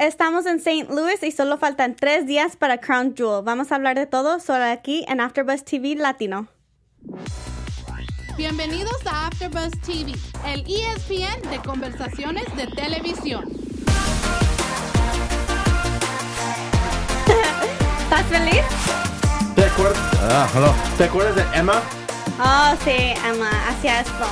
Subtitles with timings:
[0.00, 0.86] Estamos en St.
[0.88, 3.44] Louis y solo faltan tres días para Crown Jewel.
[3.44, 6.48] Vamos a hablar de todo solo aquí en AfterBuzz TV Latino.
[8.34, 10.14] Bienvenidos a AfterBuzz TV,
[10.46, 13.44] el ESPN de conversaciones de televisión.
[18.02, 18.62] ¿Estás feliz?
[19.54, 19.98] ¿Te acuerdas?
[20.22, 20.74] Ah, hello.
[20.96, 21.82] ¿Te acuerdas de Emma?
[22.42, 24.26] Oh, sí, Emma, hacia esto.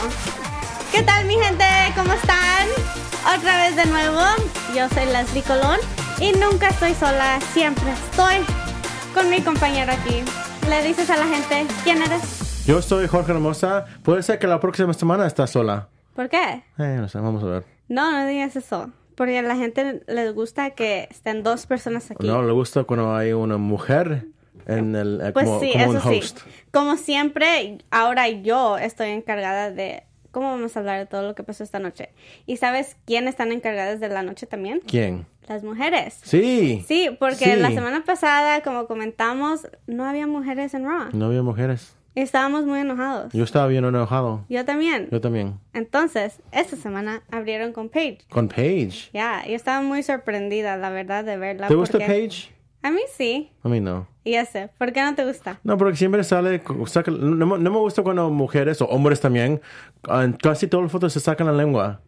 [0.92, 1.66] ¿Qué tal, mi gente?
[1.94, 3.07] ¿Cómo están?
[3.26, 4.20] Otra vez de nuevo,
[4.74, 5.78] yo soy Leslie Colón
[6.20, 8.36] y nunca estoy sola, siempre estoy
[9.14, 10.22] con mi compañero aquí.
[10.68, 12.64] Le dices a la gente, ¿quién eres?
[12.66, 13.86] Yo soy Jorge Hermosa.
[14.02, 15.88] Puede ser que la próxima semana estás sola.
[16.14, 16.62] ¿Por qué?
[16.78, 17.64] Eh, no sé, vamos a ver.
[17.88, 18.90] No, no digas eso.
[19.14, 22.26] Porque a la gente les gusta que estén dos personas aquí.
[22.26, 24.26] No, le gusta cuando hay una mujer
[24.66, 26.34] en el eh, Pues como, sí, como un eso sí.
[26.70, 30.04] Como siempre, ahora yo estoy encargada de
[30.38, 32.10] cómo vamos a hablar de todo lo que pasó esta noche.
[32.46, 34.80] ¿Y sabes quién están encargadas de la noche también?
[34.86, 35.26] ¿Quién?
[35.48, 36.20] Las mujeres.
[36.22, 36.84] Sí.
[36.86, 37.56] Sí, porque Sí.
[37.56, 41.08] la semana pasada, como comentamos, no había mujeres en Raw.
[41.12, 41.96] No había mujeres.
[42.14, 43.32] Y estábamos muy enojados.
[43.32, 44.44] Yo estaba bien enojado.
[44.48, 45.08] Yo también.
[45.10, 45.58] Yo también.
[45.72, 48.18] Entonces, esta semana abrieron con Paige.
[48.30, 49.10] Con Paige.
[49.12, 51.66] Ya, yo estaba muy sorprendida, la verdad, de verla.
[51.68, 52.48] ¿Te gusta porque- Paige?
[52.82, 53.52] A mí sí.
[53.62, 54.06] A mí no.
[54.24, 54.70] Y ese.
[54.78, 55.58] ¿Por qué no te gusta?
[55.64, 59.60] No, porque siempre sale, saca- no, me- no me gusta cuando mujeres o hombres también,
[60.08, 62.00] en casi todas las fotos se sacan la lengua.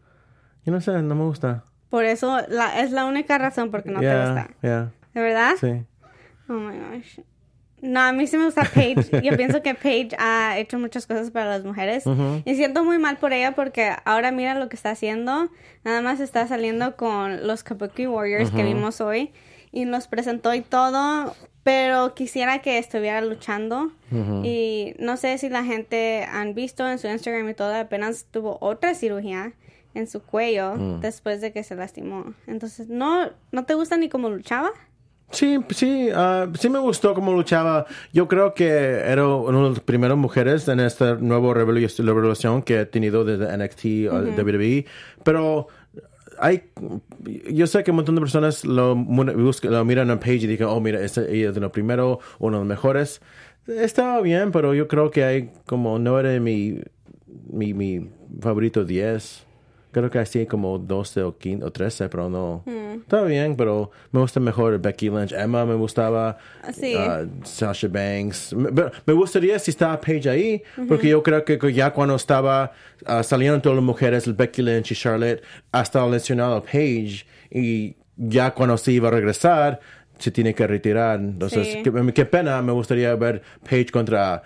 [0.64, 1.64] Yo no sé, no me gusta.
[1.88, 4.48] Por eso la, es la única razón por qué no te gusta.
[4.62, 5.54] yeah, ¿De verdad?
[5.60, 5.82] sí.
[6.48, 7.20] Oh my gosh.
[7.82, 9.22] No, a mí sí me gusta Paige.
[9.22, 12.04] Yo pienso que Paige ha hecho muchas cosas para las mujeres.
[12.44, 15.48] Y siento muy mal por ella porque ahora mira lo que está haciendo.
[15.82, 19.32] Nada más está saliendo con los Kabuki Warriors que vimos hoy.
[19.72, 21.34] Y nos presentó y todo.
[21.62, 23.92] Pero quisiera que estuviera luchando.
[24.42, 27.74] Y no sé si la gente han visto en su Instagram y todo.
[27.74, 29.52] Apenas tuvo otra cirugía
[29.94, 32.34] en su cuello después de que se lastimó.
[32.46, 34.70] Entonces, ¿no, ¿no te gusta ni cómo luchaba?
[35.30, 37.86] Sí, sí, ah, sí me gustó cómo luchaba.
[38.12, 42.86] Yo creo que era una de las primeras mujeres en esta nueva revolución que he
[42.86, 44.86] tenido desde NXT o WWE.
[45.22, 45.68] Pero
[46.40, 46.62] hay,
[47.52, 50.66] yo sé que un montón de personas lo, buscan- lo miran en page y dicen,
[50.66, 53.20] oh, mira, este, ella es de lo primero, uno de los mejores.
[53.66, 56.80] Estaba bien, pero yo creo que hay como, no era mi,
[57.50, 59.46] mi, mi favorito 10.
[59.92, 62.62] Creo que así como 12 o 15 o 13, pero no.
[63.00, 65.32] Está bien, pero me gusta mejor Becky Lynch.
[65.32, 66.38] Emma me gustaba.
[66.72, 66.94] Sí.
[66.96, 68.52] ah, Sasha Banks.
[68.54, 72.72] Me, pero me gustaría si estaba Paige ahí, porque yo creo que ya cuando estaba
[73.04, 75.42] ah, saliendo todas las mujeres, Becky Lynch y Charlotte,
[75.72, 79.80] hasta lesionado Paige, y ya cuando se iba a regresar,
[80.18, 81.18] se tiene que retirar.
[81.18, 81.82] Entonces, Sí.
[81.82, 84.42] qué, qué pena, me gustaría ver Paige contra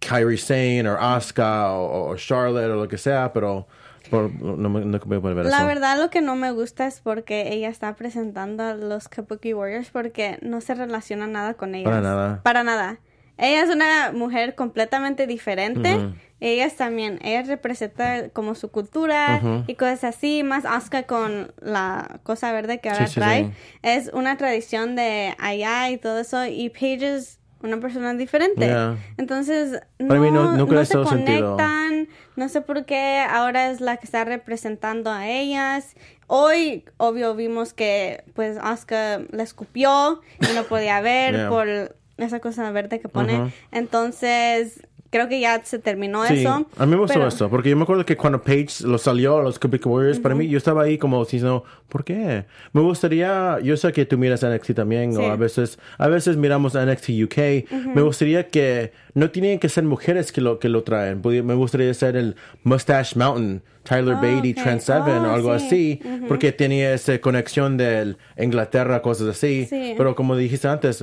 [0.00, 3.66] Kyrie Sane o Asuka o, o Charlotte o lo que sea, pero
[4.10, 5.66] por- no, me, no me puedo ver La eso.
[5.66, 9.90] verdad lo que no me gusta es porque ella está presentando a los Kabuki Warriors
[9.90, 11.88] porque no se relaciona nada con ellas.
[11.90, 12.42] Para nada.
[12.42, 12.98] Para nada.
[13.40, 15.96] Ella es una mujer completamente diferente.
[16.40, 22.50] Ellas también, ella representa como su cultura y cosas así, más Asuka con la cosa
[22.52, 23.44] verde que ahora Sí, trae.
[23.44, 23.50] sí.
[23.82, 28.66] Es una tradición de allá y todo eso y Paige es una persona diferente.
[28.66, 28.96] Yeah.
[29.16, 31.56] Entonces, no, Para mí no- se sentido.
[31.56, 35.94] conectan, no sé por qué ahora es la que está representando a ellas.
[36.26, 41.48] Hoy, obvio, vimos que pues Asuka la escupió y no podía ver Yeah.
[41.48, 43.52] por esa cosa verde que pone.
[43.72, 44.80] Entonces,
[45.10, 46.66] creo que ya se terminó Sí, eso.
[46.76, 49.38] a mí me gustó pero- eso, porque yo me acuerdo que cuando Paige lo salió
[49.38, 52.44] a los Kabuki Warriors, para mí yo estaba ahí como diciendo, ¿por qué?
[52.72, 55.18] Me gustaría, yo sé que tú miras NXT también, Sí.
[55.18, 57.64] o a veces, a veces miramos NXT UK,
[57.94, 61.92] me gustaría que no tienen que ser mujeres que lo, que lo traen, me gustaría
[61.94, 64.62] ser el Mustache Mountain, Tyler Oh, Beatty, ok.
[64.62, 65.66] Trent Seven Oh, o algo sí.
[65.66, 69.94] así, porque tenía esa conexión de Inglaterra, cosas así, Sí.
[69.96, 71.02] pero como dijiste antes,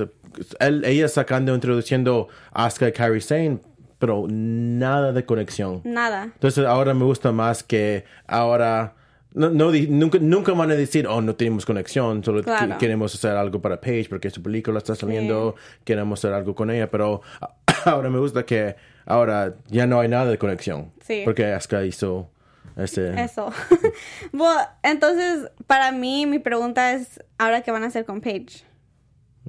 [0.60, 3.58] él, ella sacando, introduciendo Asuka y Kairi Sane,
[3.98, 5.80] pero nada de conexión.
[5.84, 6.24] Nada.
[6.24, 8.94] Entonces ahora me gusta más que ahora
[9.36, 12.78] no, no nunca, nunca van a decir, oh, no tenemos conexión, solo Claro.
[12.78, 16.90] queremos hacer algo para Paige porque su película está saliendo, queremos hacer algo con ella,
[16.90, 17.20] pero
[17.84, 20.90] ahora me gusta que ahora ya no hay nada de conexión.
[21.00, 21.20] Sí.
[21.24, 22.30] Porque Asuka hizo
[22.76, 23.22] ese...
[23.22, 23.52] Eso.
[24.32, 28.64] bueno, entonces, para mí, mi pregunta es, ¿ahora qué van a hacer con Paige?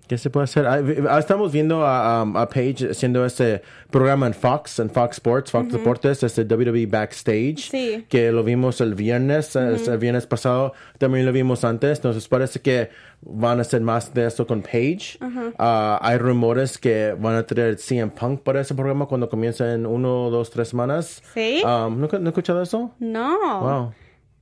[0.07, 0.65] ¿Qué se puede hacer?
[0.67, 0.79] Ah,
[1.09, 5.71] ah, Estamos viendo a, a Paige haciendo este programa en Fox, en Fox Sports, Fox
[5.73, 8.05] Deportes, este WWE Backstage, Sí.
[8.07, 12.59] que lo vimos el viernes, eh, el viernes pasado, también lo vimos antes, entonces parece
[12.61, 12.89] que
[13.21, 15.17] van a hacer más de esto con Paige.
[15.57, 19.85] Ah, hay rumores que van a traer CM Punk para ese programa cuando comienza en
[19.87, 21.23] uno, dos, tres semanas.
[21.33, 21.63] ¿Sí?
[21.65, 22.91] Um, ¿nunca, ¿No he escuchado eso?
[22.99, 23.59] No.
[23.61, 23.93] Wow.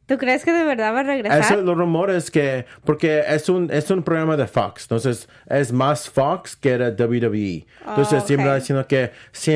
[0.05, 1.39] ¿Tú crees que de verdad va a regresar?
[1.39, 6.09] Eso, los rumores que, porque es un, es un programa de Fox, entonces es más
[6.09, 7.65] Fox que era WWE.
[7.87, 8.51] Entonces Oh, siempre ok.
[8.51, 9.11] va diciendo que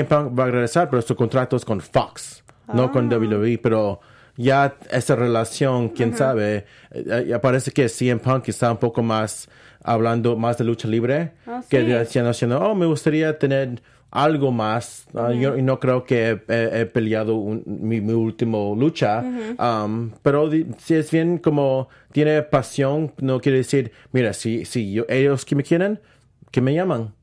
[0.05, 2.43] Punk va a regresar, pero su contrato es con Fox,
[2.73, 2.91] no Ah.
[2.91, 3.99] con WWE, pero
[4.37, 9.49] ya esa relación, quién sabe, eh, ya parece que CM Punk está un poco más
[9.83, 12.21] hablando más de lucha libre, Oh, que sí.
[12.25, 13.81] diciendo, oh, me gustaría tener
[14.11, 15.05] algo más.
[15.13, 19.23] Ah, yo no creo que he, he- he peleado un- mi, mi último lucha,
[19.59, 25.05] um, pero si es bien como tiene pasión, no quiere decir, mira, si, si yo,
[25.09, 25.99] ellos que me quieren,
[26.51, 27.13] que me llaman.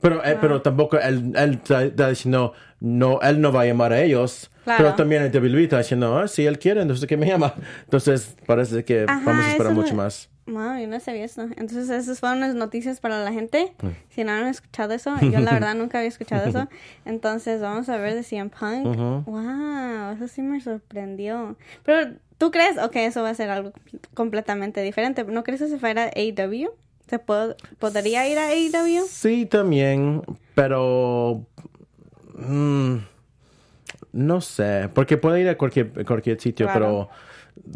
[0.00, 3.92] Pero, eh, pero tampoco él, él está, está diciendo, no, él no va a llamar
[3.92, 4.50] a ellos.
[4.64, 4.82] Claro.
[4.84, 7.54] Pero también el WWE está diciendo, ah, si él quiere, entonces que me llama.
[7.84, 10.28] Entonces parece que Ajá, vamos a esperar mucho más.
[10.46, 11.42] Wow, yo no sabía eso.
[11.42, 13.72] Entonces, esas fueron las noticias para la gente.
[14.10, 16.68] Si no han escuchado eso, yo la verdad nunca había escuchado eso.
[17.04, 18.96] Entonces, vamos a ver de CM Punk.
[19.26, 21.56] Wow, eso sí me sorprendió.
[21.84, 22.76] Pero, ¿tú crees?
[22.78, 23.72] Ok, eso va a ser algo
[24.14, 25.22] completamente diferente.
[25.24, 26.70] ¿No crees que se fuera a AEW?
[27.08, 29.04] ¿Se pod- podría ir a AEW?
[29.08, 30.22] Sí, también,
[30.54, 31.46] pero
[32.34, 32.96] mm,
[34.12, 36.80] no sé, porque puede ir a cualquier, cualquier sitio, Claro.
[36.80, 37.08] pero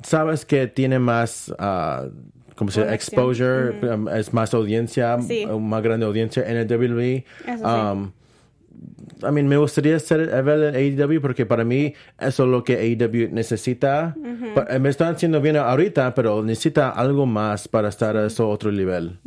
[0.02, 2.06] sabes que tiene más, ah,
[2.56, 2.90] ¿cómo se llama?
[2.90, 2.94] Conexión.
[2.94, 5.44] Exposure, um, es más audiencia, Sí.
[5.46, 7.24] um, más grande audiencia en el WWE.
[7.46, 7.64] Eso sí.
[7.64, 8.12] Um,
[9.22, 12.62] I mean, me gustaría ser a ver el AEW porque para mí eso es lo
[12.64, 14.14] que AEW necesita.
[14.54, 18.42] Pa- eh, Me están haciendo bien ahorita, pero necesita algo más para estar a ese
[18.42, 19.18] otro nivel.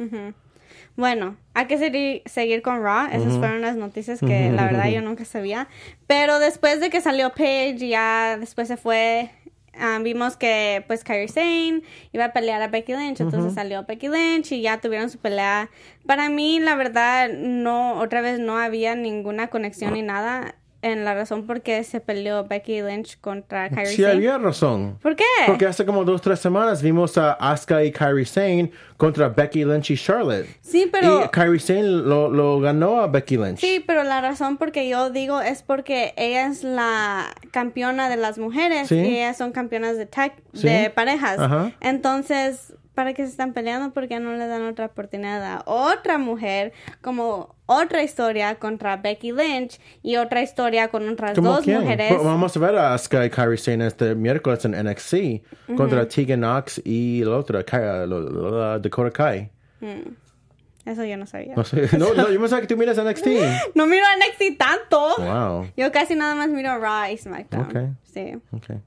[0.95, 3.07] Bueno, hay que seguir, seguir con Raw.
[3.11, 5.67] Esas fueron las noticias que la verdad yo nunca sabía.
[6.07, 9.31] Pero después de que salió Paige, ya después se fue.
[9.77, 11.81] Ah, vimos que pues Kairi Sane
[12.13, 15.69] iba a pelear a Becky Lynch, entonces salió Becky Lynch y ya tuvieron su pelea.
[16.06, 21.13] Para mí, la verdad, no, otra vez no había ninguna conexión ni nada en la
[21.13, 24.13] razón por qué se peleó Becky Lynch contra Kairi Sí, Sane.
[24.13, 24.98] había razón.
[25.01, 25.25] ¿Por qué?
[25.45, 29.90] Porque hace como dos, tres semanas vimos a Asuka y Kairi Sane contra Becky Lynch
[29.92, 30.46] y Charlotte.
[30.62, 31.24] Sí, pero...
[31.25, 33.57] Y Kairi Sane lo, lo ganó a Becky Lynch.
[33.60, 38.18] Sí, pero la razón por que yo digo es porque ella es la campeona de
[38.18, 38.96] las mujeres Sí.
[38.98, 40.68] y ellas son campeonas de tag Sí.
[40.68, 41.40] de parejas.
[41.40, 41.72] Ajá.
[41.81, 43.94] Entonces, ¿para qué se están peleando?
[43.94, 49.31] ¿Por qué no le dan otra oportunidad a otra mujer como otra historia contra Becky
[49.31, 51.81] Lynch y otra historia con otras ¿Cómo dos quién?
[51.81, 52.12] mujeres?
[52.13, 56.40] Pues Vamos a ver a Asuka y Kairi Sane este miércoles en NXT contra Tegan
[56.40, 59.51] Knox y la otra, Kai- lo- lo- lo- Dakota Kai.
[60.86, 61.56] Eso yo no sabía.
[61.56, 61.89] No sé.
[61.97, 63.27] No, no, yo pensaba que tú miras NXT.
[63.75, 65.15] No miro a NXT tanto.
[65.18, 65.68] Wow.
[65.77, 67.63] Yo casi nada más miro Raw y SmackDown.
[67.65, 67.95] Ok.
[68.03, 68.38] Sí.
[68.51, 68.77] Okay.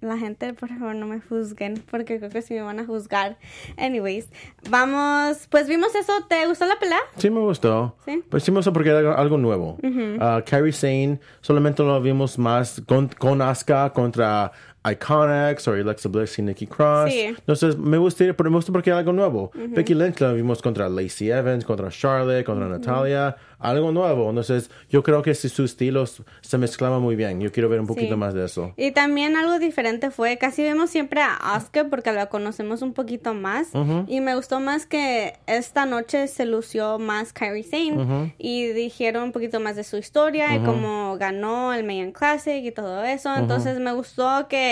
[0.00, 3.36] La gente, por favor, no me juzguen, porque creo que sí me van a juzgar.
[3.76, 4.28] Anyways,
[4.70, 6.12] vamos, pues vimos eso.
[6.28, 7.00] ¿Te gustó la pelea?
[7.16, 7.96] Sí me gustó.
[8.04, 8.22] Sí.
[8.30, 9.76] Pues sí me gustó porque era algo, nuevo.
[10.20, 14.52] Ah, Kairi Sane solamente lo vimos más con, con Asuka contra
[14.90, 17.10] Iconics o Alexa Bliss y Nikki Cross.
[17.10, 17.20] Sí.
[17.20, 19.50] Entonces me gustó, pero me gustó porque era algo nuevo.
[19.54, 23.36] Becky Lynch lo vimos contra Lacey Evans, contra Charlotte, contra Natalia.
[23.58, 24.28] Algo nuevo.
[24.30, 27.40] Entonces yo creo que si sus estilos se mezclaban muy bien.
[27.40, 28.16] Yo quiero ver un poquito Sí.
[28.16, 28.72] más de eso.
[28.76, 33.34] Y también algo diferente fue, casi vemos siempre a Asuka porque la conocemos un poquito
[33.34, 33.68] más.
[34.06, 38.32] Y me gustó más que esta noche se lució más Kairi Sane.
[38.38, 42.70] Y dijeron un poquito más de su historia y cómo ganó el Mayan Classic y
[42.70, 43.34] todo eso.
[43.34, 44.67] Entonces me gustó que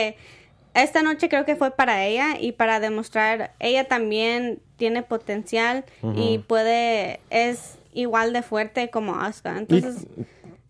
[0.74, 5.84] esta noche creo que fue para ella y para demostrar, ella también tiene potencial
[6.14, 9.54] y puede, es igual de fuerte como Asuka.
[9.54, 10.06] Y- Entonces,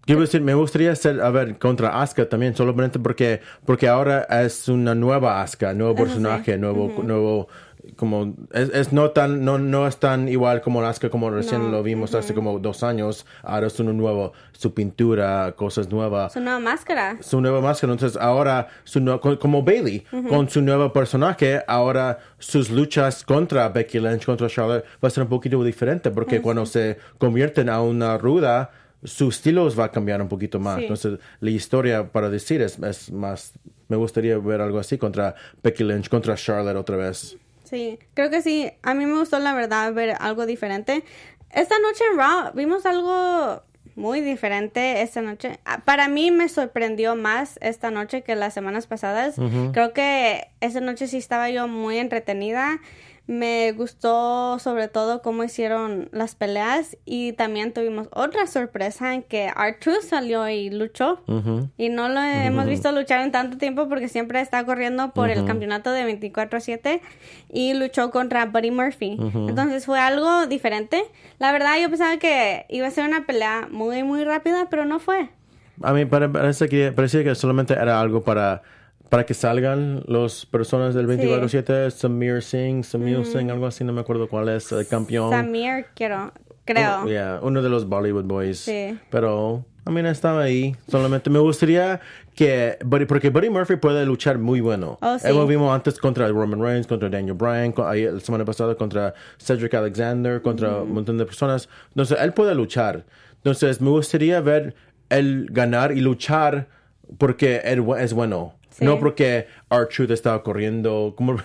[0.05, 4.69] Quiero decir, me gustaría ser, a ver, contra Asuka también, solamente porque, porque ahora es
[4.69, 7.49] una nueva Asuka, nuevo personaje, nuevo, nuevo,
[7.95, 11.69] como, es, es no tan, no, no es tan igual como Asuka como recién No,
[11.71, 16.33] lo vimos hace como dos años, ahora es uno nuevo, su pintura, cosas nuevas.
[16.33, 17.17] su nueva máscara.
[17.21, 22.71] Su nueva máscara, entonces ahora, su co- como Bailey, con su nuevo personaje, ahora sus
[22.71, 26.99] luchas contra Becky Lynch, contra Charlotte, va a ser un poquito diferente, porque cuando se
[27.19, 28.71] convierten a una ruda,
[29.05, 30.77] su estilo va a cambiar un poquito más.
[30.79, 30.83] Sí.
[30.83, 33.53] Entonces, la historia para decir es, es más,
[33.89, 37.37] me gustaría ver algo así contra Becky Lynch, contra Charlotte otra vez.
[37.69, 38.71] Sí, creo que sí.
[38.83, 41.05] A mí me gustó la verdad ver algo diferente.
[41.51, 43.63] Esta noche en Raw vimos algo
[43.95, 45.59] muy diferente esta noche.
[45.65, 49.37] Ah, Para mí me sorprendió más esta noche que las semanas pasadas.
[49.73, 52.79] Creo que esta noche sí estaba yo muy entretenida.
[53.29, 59.47] Me gustó sobre todo cómo hicieron las peleas y también tuvimos otra sorpresa en que
[59.47, 61.21] R-Truth salió y luchó.
[61.77, 65.45] Y no lo hemos visto luchar en tanto tiempo porque siempre está corriendo por el
[65.45, 67.01] campeonato de 24-7
[67.53, 69.17] y luchó contra Buddy Murphy.
[69.49, 71.03] Entonces fue algo diferente.
[71.41, 75.01] La verdad yo pensaba que iba a ser una pelea muy muy rápida, pero no
[75.01, 75.31] fue.
[75.83, 78.63] A mí pare- parece que, parecía que solamente era algo para,
[79.09, 84.01] para que salgan los personas del 24-7, Samir Singh, Samir Singh, algo así, no me
[84.01, 85.31] acuerdo cuál es, el campeón.
[85.31, 86.33] Samir, quiero,
[86.65, 87.03] creo.
[87.05, 88.59] Oh, yeah, uno de los Bollywood Boys.
[88.61, 88.99] Sí.
[89.11, 90.75] Pero, I mean, estaba ahí.
[90.89, 92.01] Solamente me gustaría
[92.35, 94.99] que, Buddy- porque Buddy Murphy puede luchar muy bueno.
[95.01, 95.29] Oh, sí.
[95.29, 100.43] Hemos vimos antes contra Roman Reigns, contra Daniel Bryan, la semana pasada contra Cedric Alexander,
[100.43, 101.69] contra un montón de personas.
[101.91, 103.05] Entonces, él puede luchar.
[103.37, 104.75] Entonces, me gustaría ver
[105.09, 106.67] él ganar y luchar
[107.19, 108.55] porque él es bueno.
[108.79, 108.85] Sí.
[108.85, 111.37] No porque R-Truth estaba corriendo, como,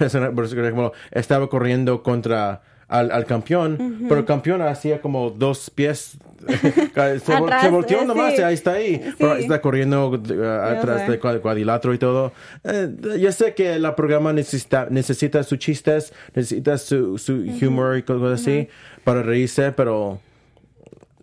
[1.11, 7.43] estaba corriendo contra al, al campeón, pero el campeón hacía como dos pies, se, vol-
[7.45, 8.41] Atrás, se volteó eh, nomás sí.
[8.41, 12.33] y ahí está ahí, pero está corriendo uh, atrás del cuad- cuadrilátero y todo.
[12.65, 18.03] Eh, yo sé que el programa necesita, necesita sus chistes, necesita su, su humor y
[18.03, 18.67] cosas así
[19.05, 20.19] para reírse, pero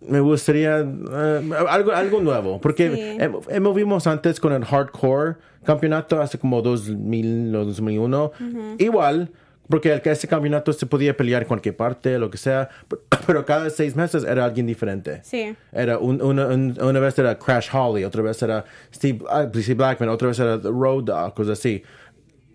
[0.07, 3.17] me gustaría eh, algo, algo nuevo, porque Sí.
[3.19, 8.31] hem- hemos vimos antes con el hardcore campeonato hace como 2000 o 2001,
[8.77, 9.29] igual,
[9.67, 13.45] porque el, ese campeonato se podía pelear en cualquier parte, lo que sea, pero, pero
[13.45, 15.19] cada seis meses era alguien diferente.
[15.23, 15.55] Sí.
[15.71, 18.63] Era un- una, un- una vez era Crash Holly, otra vez era
[18.93, 21.83] Steve, ah, Steve Blackman, otra vez era The Road Dogg, cosas así.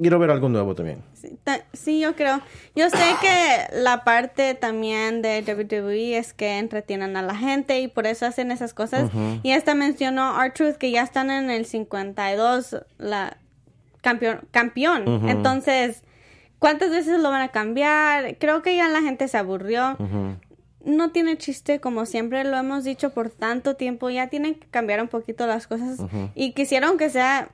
[0.01, 1.03] Quiero ver algo nuevo también.
[1.15, 2.41] Sí, ta- Sí, yo creo.
[2.75, 7.87] Yo sé que la parte también de WWE es que entretienen a la gente y
[7.89, 9.11] por eso hacen esas cosas.
[9.45, 13.37] Y esta mencionó R-Truth que ya están en el 52, la
[14.01, 14.41] campeón.
[14.51, 15.05] campeón.
[15.29, 16.03] Entonces,
[16.59, 18.37] ¿cuántas veces lo van a cambiar?
[18.39, 19.97] Creo que ya la gente se aburrió.
[20.85, 24.11] No tiene chiste, como siempre lo hemos dicho por tanto tiempo.
[24.11, 25.99] Ya tienen que cambiar un poquito las cosas.
[26.35, 27.49] Y quisieron que sea.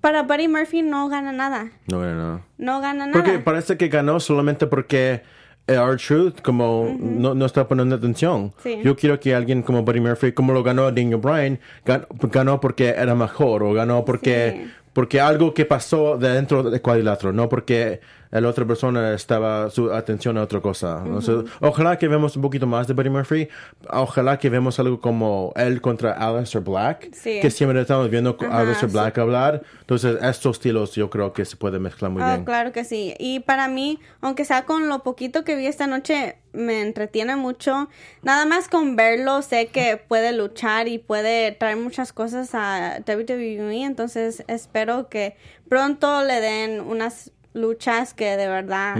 [0.00, 1.70] Para Buddy Murphy no gana nada.
[1.90, 2.40] No, no, no.
[2.58, 3.12] No gana nada.
[3.12, 5.22] Porque parece que ganó solamente porque
[5.66, 8.52] R-Truth como no, no está poniendo atención.
[8.62, 8.78] Sí.
[8.82, 12.88] Yo quiero que alguien como Buddy Murphy, como lo ganó Daniel Bryan, gan- ganó porque
[12.88, 14.70] era mejor o ganó porque, Sí.
[14.92, 18.00] Porque algo que pasó de dentro del cuadrilátero, no porque
[18.32, 21.02] la otra persona estaba su atención a otra cosa.
[21.04, 23.48] Entonces, ojalá que vemos un poquito más de Buddy Murphy.
[23.88, 27.40] Ojalá que vemos algo como él contra Aleister Black, Sí.
[27.40, 28.92] que siempre estamos viendo a Ajá, Aleister sí.
[28.96, 29.62] Black hablar.
[29.80, 32.44] Entonces, estos estilos yo creo que se puede mezclar muy Oh, bien.
[32.44, 33.14] claro que sí.
[33.18, 37.88] Y para mí, aunque sea con lo poquito que vi esta noche, me entretiene mucho.
[38.22, 43.84] Nada más con verlo, sé que puede luchar y puede traer muchas cosas a WWE.
[43.84, 45.36] Entonces, espero que
[45.68, 48.96] pronto le den unas luchas que de verdad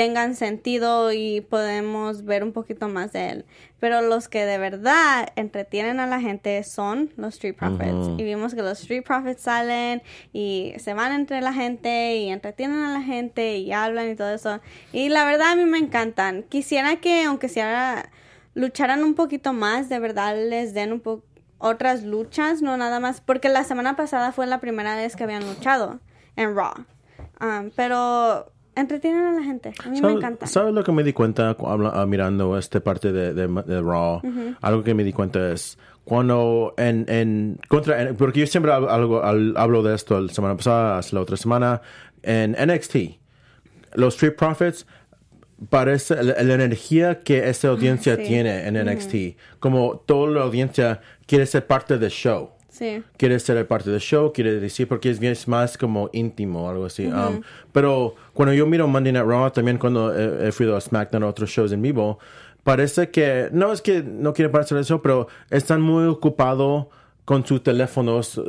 [0.00, 3.44] tengan sentido y podemos ver un poquito más de él.
[3.80, 8.18] Pero los que de verdad entretienen a la gente son los Street Profits.
[8.18, 10.00] Y vimos que los Street Profits salen
[10.32, 14.32] y se van entre la gente y entretienen a la gente y hablan y todo
[14.32, 14.60] eso.
[14.90, 16.44] Y la verdad a mí me encantan.
[16.44, 18.08] Quisiera que aunque sea
[18.54, 21.26] lucharan un poquito más, de verdad les den un poco
[21.58, 25.46] otras luchas, no nada más, porque la semana pasada fue la primera vez que habían
[25.46, 26.00] luchado
[26.36, 26.72] en Raw.
[27.38, 29.72] Um, pero entretienen a la gente.
[29.84, 30.46] A mí me ¿Sabe- encanta.
[30.46, 34.20] ¿Sabes lo que me di cuenta ah, mirando esta parte de, de, de Raw?
[34.60, 39.22] Algo que me di cuenta es cuando en, en contra, en- porque yo siempre hablo,
[39.24, 41.82] hablo de esto la semana pasada, hasta la otra semana,
[42.22, 42.96] en NXT,
[43.94, 44.86] los Street Profits
[45.68, 48.22] parece la, la energía que esa audiencia sí.
[48.24, 53.02] tiene en NXT, como toda la audiencia quiere ser parte del show Sí.
[53.16, 57.06] quiere ser parte del show, quiere decir, porque es, es más como íntimo, algo así.
[57.06, 61.24] Um, pero cuando yo miro Monday Night Raw, también cuando he, he ido a SmackDown,
[61.24, 62.18] a otros shows en vivo,
[62.62, 66.86] parece que, no es que no quiere parecer eso, pero están muy ocupados
[67.24, 68.40] con sus teléfonos,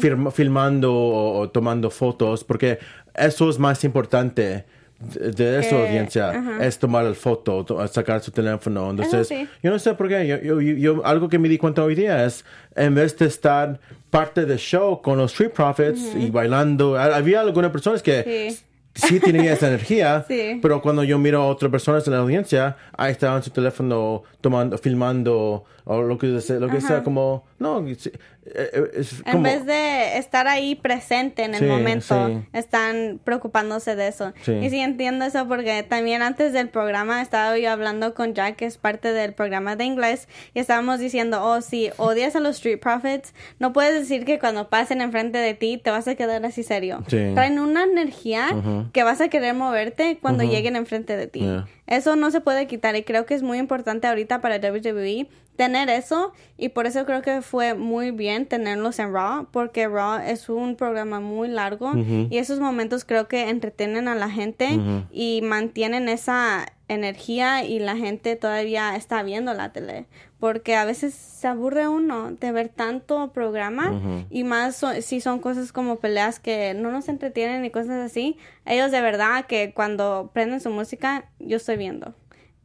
[0.00, 2.78] firma- filmando o, o tomando fotos, porque
[3.14, 4.64] eso es más importante
[4.98, 6.64] de, esa Que- audiencia, ajá.
[6.64, 8.90] es tomar el foto, to- sacar su teléfono.
[8.90, 9.46] Entonces, sí.
[9.62, 10.26] yo no sé por qué.
[10.26, 13.78] Yo, yo, yo- algo que me di cuenta hoy día es, en vez de estar
[14.10, 18.50] parte del show con los Street Profits y bailando, ha- había algunas personas que
[18.94, 19.06] Sí.
[19.08, 20.58] sí, tenían esa energía, Sí.
[20.62, 24.78] pero cuando yo miro a otras personas en la audiencia, ahí estaban su teléfono tomando,
[24.78, 27.96] filmando, o lo que sea, lo que sea como, no, eh,
[28.44, 32.38] eh, es En vez de estar ahí presente en el Sí, momento, sí.
[32.52, 34.32] están preocupándose de eso.
[34.42, 34.52] Sí.
[34.52, 38.66] Y sí entiendo eso porque también antes del programa estaba yo hablando con Jack, que
[38.66, 42.80] es parte del programa de inglés, y estábamos diciendo, oh, si odias a los Street
[42.80, 46.64] Profits, no puedes decir que cuando pasen enfrente de ti te vas a quedar así
[46.64, 47.04] serio.
[47.06, 48.48] Traen una energía
[48.92, 51.40] que vas a querer moverte cuando lleguen enfrente de ti.
[51.40, 51.68] Yeah.
[51.86, 55.88] Eso no se puede quitar y creo que es muy importante ahorita para WWE tener
[55.88, 60.48] eso y por eso creo que fue muy bien tenerlos en Raw porque Raw es
[60.48, 64.78] un programa muy largo y esos momentos creo que entretienen a la gente
[65.10, 70.06] y mantienen esa energía y la gente todavía está viendo la tele.
[70.38, 73.90] Porque a veces se aburre uno de ver tanto programa
[74.30, 78.36] y más so- si son cosas como peleas que no nos entretienen y cosas así.
[78.66, 82.14] Ellos de verdad que cuando prenden su música yo estoy viendo.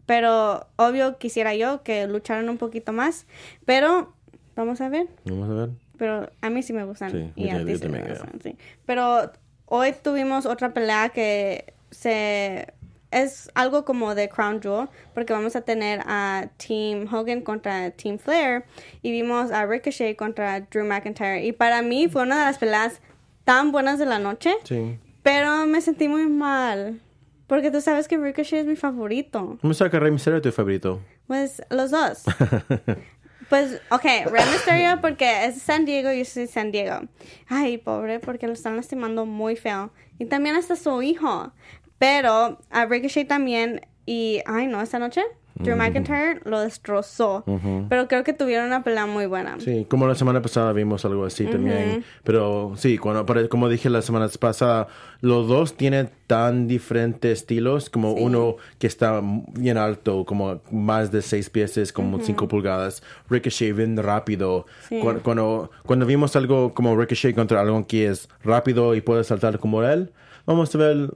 [0.06, 3.26] Pero obvio quisiera yo que lucharan un poquito más.
[3.66, 4.14] Pero
[4.56, 5.08] vamos a ver.
[5.26, 5.70] Vamos a ver.
[5.98, 7.12] Pero a mí sí me gustan.
[7.12, 8.58] Sí, y a ti sí me gustan, sí.
[8.86, 9.32] Pero
[9.68, 12.74] hoy tuvimos otra pelea que se...
[13.12, 18.18] Es algo como de Crown Jewel, porque vamos a tener a Team Hogan contra Team
[18.18, 18.64] Flair
[19.02, 21.44] y vimos a Ricochet contra Drew McIntyre.
[21.46, 23.02] Y para mí fue una de las peleas
[23.44, 24.98] tan buenas de la noche, Sí.
[25.24, 27.02] pero me sentí muy mal.
[27.48, 29.58] Porque tú sabes que Ricochet es mi favorito.
[29.60, 31.02] ¿Cómo está que Rey Mysterio es tu favorito?
[31.28, 32.24] Pues los dos.
[33.50, 37.02] Pues, ok, Rey Mysterio porque es San Diego y yo soy San Diego.
[37.50, 39.92] Ay, pobre, porque lo están lastimando muy feo.
[40.20, 41.52] Y también hasta su hijo.
[42.02, 43.82] Pero a Ricochet también.
[44.08, 45.22] Y, ay, no, esta noche
[45.54, 47.44] Drew McIntyre lo destrozó.
[47.88, 49.60] Pero creo que tuvieron una pelea muy buena.
[49.60, 52.04] Sí, como la semana pasada vimos algo así también.
[52.24, 54.88] Pero sí, cuando, como dije la semana pasada,
[55.20, 59.22] los dos tienen tan diferentes estilos, como uno que está
[59.54, 63.04] bien alto, como más de seis pies, como cinco pulgadas.
[63.30, 64.66] Ricochet bien rápido.
[64.90, 69.60] Cu- Cuando, cuando, vimos algo como Ricochet contra algo que es rápido y puede saltar
[69.60, 70.12] como él,
[70.46, 71.12] vamos a ver,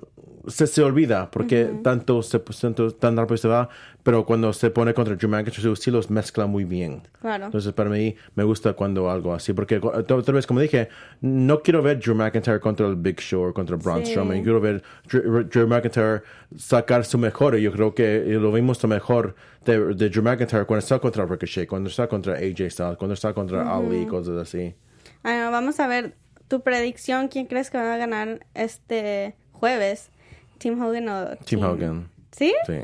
[0.48, 3.70] se, se olvida porque tanto, se, tanto tan rápido se va,
[4.04, 7.02] pero cuando se pone contra Drew McIntyre, sus estilos mezcla muy bien.
[7.20, 7.46] Claro.
[7.46, 9.54] Entonces, para mí, me gusta cuando algo así.
[9.54, 10.90] Porque, otra vez, como dije,
[11.22, 14.12] no quiero ver Drew McIntyre contra el Big Show contra Braun Sí.
[14.12, 14.44] Strowman.
[14.44, 16.22] Quiero ver Drew, Drew McIntyre
[16.56, 17.58] sacar su mejor.
[17.58, 21.26] Y yo creo que lo vimos lo mejor de, de Drew McIntyre cuando está contra
[21.26, 24.76] Ricochet, cuando está contra AJ Styles, cuando está contra Ali, cosas así.
[25.24, 26.14] Bueno, vamos a ver
[26.48, 27.28] tu predicción.
[27.28, 30.10] ¿Quién crees que va a ganar este jueves?
[30.58, 32.10] ¿Team Hogan o Team Hogan.
[32.32, 32.54] ¿Sí?
[32.66, 32.80] Sí.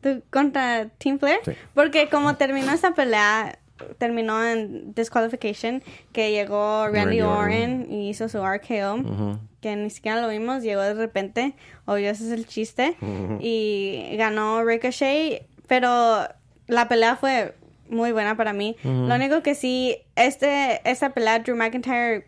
[0.00, 1.40] ¿Tú contra Team Flair?
[1.44, 1.52] Sí.
[1.74, 3.58] Porque como terminó esta pelea,
[3.98, 10.20] terminó en disqualification, que llegó Randy, Randy Orton, y hizo su RKO, que ni siquiera
[10.20, 12.96] lo vimos, llegó de repente, obvio ese es el chiste,
[13.40, 16.28] y ganó Ricochet, pero
[16.66, 17.54] la pelea fue
[17.88, 18.76] muy buena para mí.
[18.84, 22.26] Lo único que sí, este, esta pelea, Drew McIntyre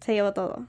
[0.00, 0.64] se llevó todo.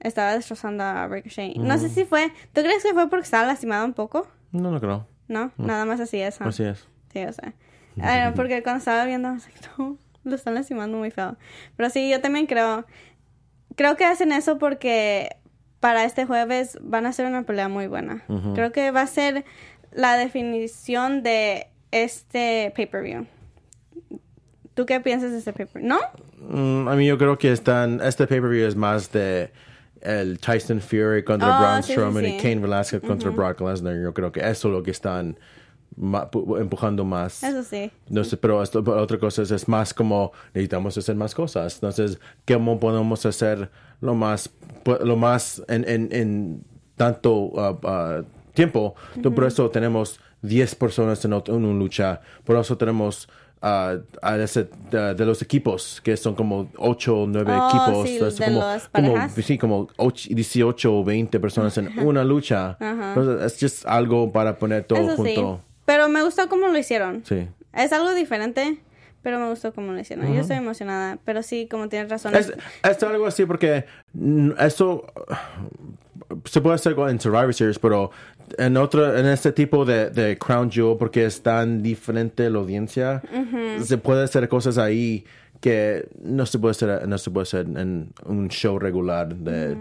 [0.00, 1.56] Estaba destrozando a Ricochet.
[1.56, 4.26] No sé si fue, ¿tú crees que fue porque estaba lastimado un poco?
[4.52, 5.06] No, no creo.
[5.28, 6.40] No, nada más así es.
[6.40, 6.86] Así es.
[7.12, 7.54] Sí, o sea.
[8.00, 9.36] Ah, porque cuando estaba viendo,
[9.78, 11.36] no, lo están lastimando muy feo.
[11.76, 12.84] Pero sí, yo también creo.
[13.76, 15.36] Creo que hacen eso porque
[15.80, 18.22] para este jueves van a hacer una pelea muy buena.
[18.54, 19.44] Creo que va a ser
[19.92, 23.26] la definición de este pay-per-view.
[24.74, 25.88] ¿Tú qué piensas de este pay-per-view?
[25.88, 25.98] ¿No?
[26.48, 29.50] Mm, a mí yo creo que están, este pay-per-view es más de
[30.00, 32.30] el Tyson Fury contra Oh, Braun sí, sí, Strowman sí.
[32.30, 33.96] y Kane Velasquez contra Brock Lesnar.
[34.02, 35.38] Yo creo que eso es lo que están
[36.58, 37.42] empujando más.
[37.42, 37.90] Eso sí.
[38.08, 41.74] No sé, pero esto, otra cosa es, es más como necesitamos hacer más cosas.
[41.74, 44.50] Entonces, ¿cómo podemos hacer lo más,
[45.02, 46.64] lo más en, en, en
[46.96, 48.94] tanto uh, uh, tiempo?
[49.14, 52.20] Entonces, Por eso tenemos 10 personas en una lucha.
[52.44, 53.28] Por eso tenemos
[53.64, 58.06] uh, a ese, de, de los equipos, que son como 8 o 9 Oh, equipos.
[58.08, 62.22] sí, Entonces, de como, las como, sí, como ocho- 18 o 20 personas en una
[62.24, 62.76] lucha.
[62.78, 65.34] Entonces, es just algo para poner todo Eso sí.
[65.34, 65.60] junto.
[65.86, 67.22] Pero me gustó cómo lo hicieron.
[67.24, 67.48] Sí.
[67.72, 68.78] Es algo diferente,
[69.22, 70.32] pero me gustó cómo lo hicieron.
[70.32, 72.34] Yo estoy emocionada, pero sí, como tienes razón.
[72.36, 73.84] Es, es algo así porque
[74.60, 75.06] eso
[76.44, 78.10] se puede hacer en Survivor Series, pero
[78.58, 83.22] en otro, en este tipo de, de Crown Jewel, porque es tan diferente la audiencia,
[83.82, 85.24] se puede hacer cosas ahí
[85.60, 89.76] que no se puede hacer, no se puede hacer en un show regular de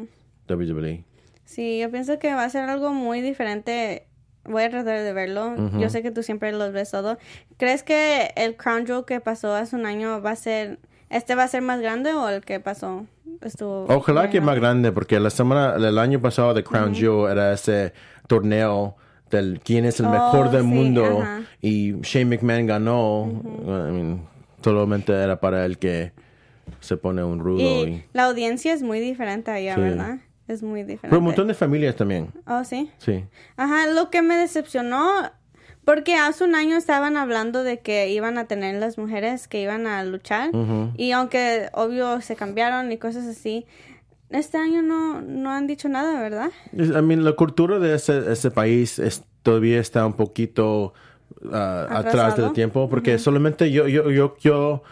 [0.47, 1.03] WWE.
[1.45, 4.07] Sí, yo pienso que va a ser algo muy diferente.
[4.45, 5.55] Voy a tratar de verlo.
[5.77, 7.17] Yo sé que tú siempre los ves todo.
[7.57, 10.79] ¿Crees que el Crown Jewel que pasó hace un año va a ser...
[11.09, 13.05] ¿Este va a ser más grande o el que pasó
[13.41, 13.85] estuvo...
[13.87, 14.45] Ojalá que bueno?
[14.51, 17.93] más grande, porque la semana, el año pasado de Crown Jewel era ese
[18.27, 18.95] torneo
[19.29, 21.41] del quién es el Oh, mejor del sí, mundo ajá.
[21.61, 23.27] y Shane McMahon ganó.
[23.29, 24.27] I mean,
[24.63, 26.11] solamente era para el que
[26.79, 27.59] se pone un rudo.
[27.59, 29.81] Y Y, la audiencia es muy diferente allá, Sí.
[29.81, 30.17] ¿verdad?
[30.47, 31.07] Es muy diferente.
[31.09, 32.29] pero un montón de familias también.
[32.47, 32.91] Oh, sí.
[32.97, 33.23] Sí.
[33.55, 35.31] Ajá, lo que me decepcionó,
[35.85, 39.85] porque hace un año estaban hablando de que iban a tener las mujeres que iban
[39.87, 40.51] a luchar,
[40.97, 43.65] y aunque obvio se cambiaron y cosas así,
[44.29, 46.51] este año no, no han dicho nada, ¿verdad?
[46.73, 50.93] I mean, la cultura de ese, ese país es, todavía está un poquito
[51.51, 54.83] ah, atrás del tiempo, porque solamente yo, yo, yo, yo,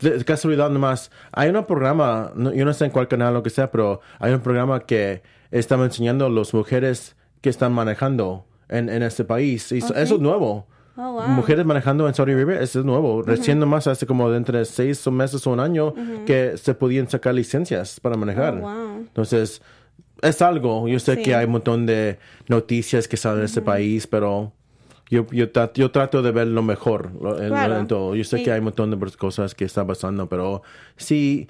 [0.00, 3.42] de casualidad nomás, hay un programa, no- yo no sé en cuál canal o lo
[3.42, 8.44] que sea, pero hay un programa que estaba enseñando a las mujeres que están manejando
[8.72, 9.70] en, en este país.
[9.72, 10.66] Y eso- eso es nuevo.
[10.96, 11.22] Oh, wow.
[11.28, 13.22] Mujeres manejando en Saudi Arabia, eso es nuevo.
[13.22, 15.94] Recién nomás hace como de entre seis meses o un año
[16.26, 18.56] que se podían sacar licencias para manejar.
[18.58, 18.96] Oh, wow.
[18.98, 19.62] Entonces,
[20.20, 20.86] es algo.
[20.88, 21.22] Yo sé Sí.
[21.22, 24.52] que hay un montón de noticias que salen de este país, pero
[25.10, 27.78] yo, yo, tra- yo trato de ver lo mejor lo- en, Claro.
[27.78, 28.14] en todo.
[28.14, 28.44] Yo sé Sí.
[28.44, 30.62] que hay un montón de cosas que están pasando, pero
[30.96, 31.48] si hay-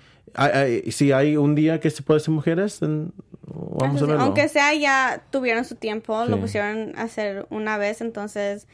[0.91, 4.21] si hay un día que se puede ser mujeres, vamos a verlo.
[4.23, 8.67] Aunque sea ya tuvieron su tiempo, lo pusieron a hacer una vez, entonces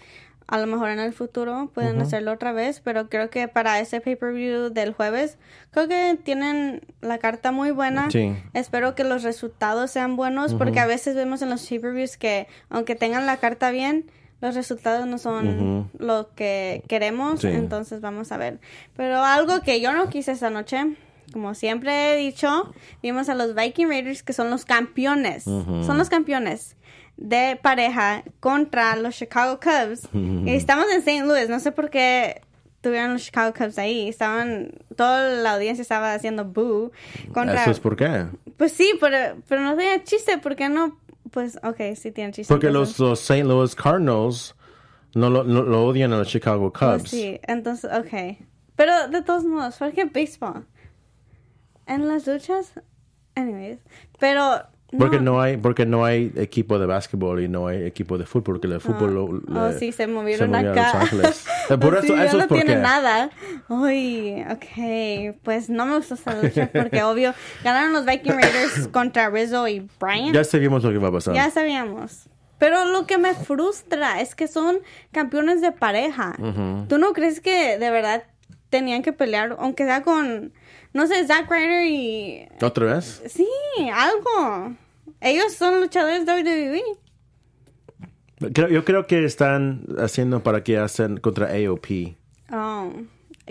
[0.47, 4.01] a lo mejor en el futuro pueden hacerlo otra vez, pero creo que para ese
[4.01, 5.37] pay-per-view del jueves,
[5.73, 8.11] creo que tienen la carta muy buena.
[8.11, 8.35] Sí.
[8.55, 12.95] Espero que los resultados sean buenos, porque a veces vemos en los pay-per-views que aunque
[12.95, 17.49] tengan la carta bien, los resultados no son lo que queremos, Sí.
[17.49, 18.59] entonces vamos a ver.
[18.97, 20.97] Pero algo que yo no quise esta noche,
[21.33, 26.09] como siempre he dicho, vimos a los Viking Raiders que son los campeones, son los
[26.09, 26.77] campeones
[27.17, 30.09] de pareja contra los Chicago Cubs.
[30.13, 31.25] Y estamos en St.
[31.27, 32.43] Louis, no sé por qué
[32.81, 36.93] tuvieron los Chicago Cubs ahí, estaban, toda la audiencia estaba haciendo boo
[37.33, 37.63] contra...
[37.63, 38.27] Eso es por qué.
[38.57, 40.99] Pues sí, pero, pero no tenía chiste, ¿por qué no?
[41.33, 42.53] Pues, ok, sí tiene chiste.
[42.53, 43.45] Porque los, los St.
[43.45, 44.55] Louis Cardinals
[45.15, 47.11] no lo, no- lo odian a los Chicago Pues Cubs.
[47.11, 48.39] sí, entonces, ok.
[48.77, 50.65] Pero de todos modos, ¿por qué béisbol?
[51.89, 52.73] En las luchas,
[53.35, 53.79] anyways.
[54.21, 54.63] Pero.
[54.99, 58.43] Porque no hay, porque no hay equipo de básquetbol y no hay equipo de fútbol,
[58.61, 60.93] porque el fútbol lo, Oh, le- sí, se movieron a acá.
[60.93, 61.47] Los Ángeles.
[61.71, 63.29] Eh, Por eso, sí, eso no es tiene nada.
[63.69, 65.37] Uy, ok.
[65.43, 69.87] Pues no me gustó esta lucha porque, obvio, ganaron los Viking Raiders contra Rizzo y
[70.01, 70.35] Bryant.
[70.35, 71.35] Ya sabíamos lo que va a pasar.
[71.35, 72.31] Ya sabíamos.
[72.59, 74.79] Pero lo que me frustra es que son
[75.13, 76.35] campeones de pareja.
[76.89, 78.25] ¿Tú no crees que de verdad
[78.71, 80.55] tenían que pelear, aunque sea con,
[80.93, 82.49] no sé, Zack Ryder y...
[82.63, 83.23] ¿Otra vez?
[83.29, 83.47] Sí,
[83.93, 84.75] algo.
[85.21, 86.83] Ellos son luchadores de WWE.
[88.53, 92.17] Creo- yo creo que están haciendo para que hacen contra AOP.
[92.53, 92.93] Oh,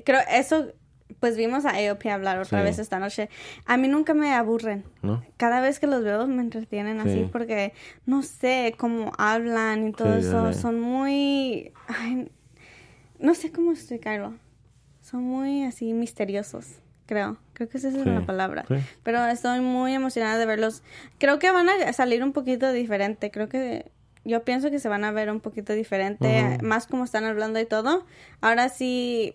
[0.06, 0.72] creo eso,
[1.20, 2.64] pues vimos a AOP hablar otra Sí.
[2.66, 3.30] vez esta noche.
[3.66, 4.86] A mí nunca me aburren.
[5.02, 5.24] ¿No?
[5.36, 7.30] Cada vez que los veo me entretienen así Sí.
[7.32, 7.74] porque
[8.06, 10.54] no sé cómo hablan y todo Sí, eso.
[10.54, 11.74] Son muy...
[11.88, 12.32] ay,
[13.20, 14.36] no sé cómo explicarlo.
[15.02, 17.38] Son muy así misteriosos, creo.
[17.54, 18.66] Creo que esa es Sí, la palabra.
[18.68, 18.76] sí.
[19.02, 20.84] Pero estoy muy emocionada de verlos.
[21.18, 23.32] Creo que van a salir un poquito diferente.
[23.32, 23.92] Creo que
[24.24, 27.66] yo pienso que se van a ver un poquito diferente, más como están hablando y
[27.66, 28.06] todo.
[28.42, 29.34] Ahora sí,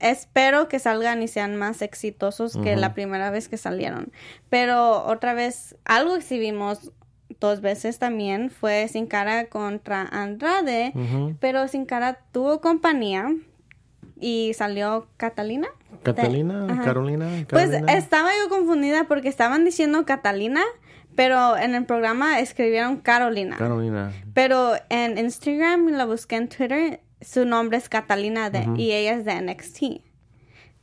[0.00, 4.12] espero que salgan y sean más exitosos que la primera vez que salieron.
[4.48, 6.90] Pero otra vez, algo que sí vimos
[7.38, 10.92] dos veces también fue Sin Cara contra Andrade,
[11.38, 13.32] pero Sin Cara tuvo compañía
[14.18, 15.68] y salió Catalina.
[16.02, 16.66] ¿Catalina?
[16.68, 16.82] Ajá.
[16.82, 17.28] ¿Carolina?
[17.48, 20.62] Pues estaba yo confundida porque estaban diciendo Catalina,
[21.14, 23.56] pero en el programa escribieron Carolina.
[23.56, 24.12] Carolina.
[24.34, 29.14] Pero en Instagram y la busqué en Twitter, su nombre es Catalina de, y ella
[29.14, 29.82] es de NXT.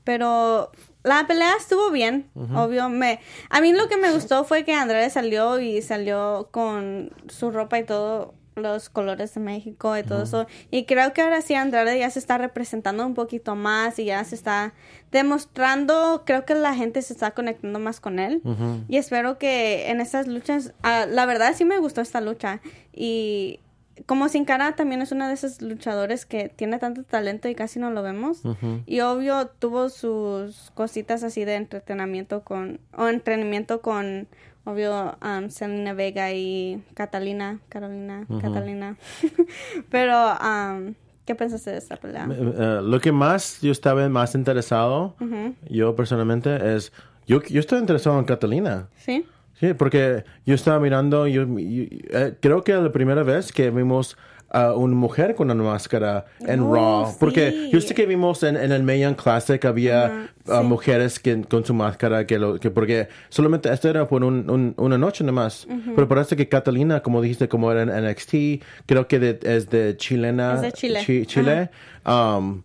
[0.04, 0.72] Pero
[1.04, 2.90] la pelea estuvo bien, obvio.
[2.90, 7.52] Me, a mí lo que me gustó fue que Andrade salió y salió con su
[7.52, 10.48] ropa y todo, los colores de México y todo eso.
[10.72, 14.24] Y creo que ahora sí Andrade ya se está representando un poquito más y ya
[14.24, 14.74] se está
[15.12, 18.42] demostrando, creo que la gente se está conectando más con él.
[18.88, 22.62] Y espero que en estas luchas, ah, la verdad sí me gustó esta lucha.
[22.94, 23.60] Y
[24.06, 27.80] como Sin Cara también es una de esos luchadores que tiene tanto talento y casi
[27.80, 28.42] no lo vemos.
[28.86, 34.28] Y obvio tuvo sus cositas así de entretenimiento con, o entrenamiento con,
[34.66, 38.98] obvio, um, Selena Vega y Catalina, Carolina, Catalina.
[39.90, 40.94] Pero, um,
[41.26, 42.28] ¿qué pensaste de esta pelea?
[42.30, 45.16] Eh, lo que más yo estaba más interesado,
[45.70, 46.92] yo personalmente, es.
[47.26, 48.88] Yo, yo estoy interesado en Catalina.
[48.96, 49.26] ¿Sí?
[49.60, 54.18] Sí, porque yo estaba mirando, yo, yo- eh, creo que la primera vez que vimos
[54.50, 58.56] a una mujer con una máscara en Oh, Raw, porque yo sé que vimos en,
[58.56, 63.10] en el Mayan Classic había ah, mujeres que con su máscara, que, lo, que porque
[63.28, 67.50] solamente esto era por un- un- una noche nomás, pero parece que Catalina, como dijiste,
[67.50, 71.02] como era en NXT, creo que de- es de chilena, Es de Chile.
[71.06, 71.70] Chi- Chile.
[72.06, 72.62] Um,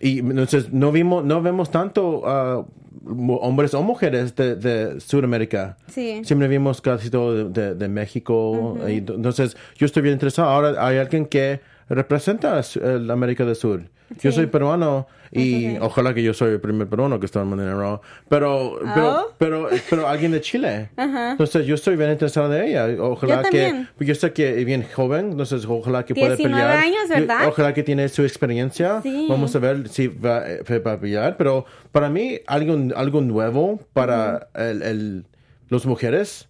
[0.00, 2.64] y entonces no vimos, no vemos tanto ah,
[3.08, 5.76] hombres o mujeres de, de Sudamérica.
[5.88, 6.20] Sí.
[6.24, 8.76] Siempre vimos casi todo de, de- de México.
[8.88, 10.48] y entonces, yo estoy bien interesado.
[10.48, 12.62] Ahora hay alguien que representa a
[12.96, 13.82] el América del Sur.
[14.22, 15.82] Yo soy peruano y Ok.
[15.82, 18.00] ojalá que yo soy el primer peruano que está en Monday Night Raw.
[18.30, 19.34] Pero, pero, Oh.
[19.36, 20.88] pero, pero alguien de Chile.
[20.96, 22.86] Entonces, yo estoy bien interesado de ella.
[23.02, 26.78] Ojalá Yo que, yo sé que es bien joven, entonces ojalá que pueda 19 pelear.
[26.84, 27.42] años, ¿verdad?
[27.42, 29.02] Yo- Ojalá que tiene su experiencia.
[29.02, 29.26] Sí.
[29.28, 31.36] Vamos a ver si va, eh, va a pelear.
[31.36, 35.26] Pero para mí, algo, algo nuevo para el, el-
[35.68, 36.48] las mujeres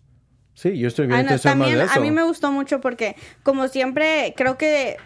[0.55, 2.01] Sí, yo estoy bien no, interesado más también de eso.
[2.01, 4.97] a mí me gustó mucho porque, como siempre, creo que,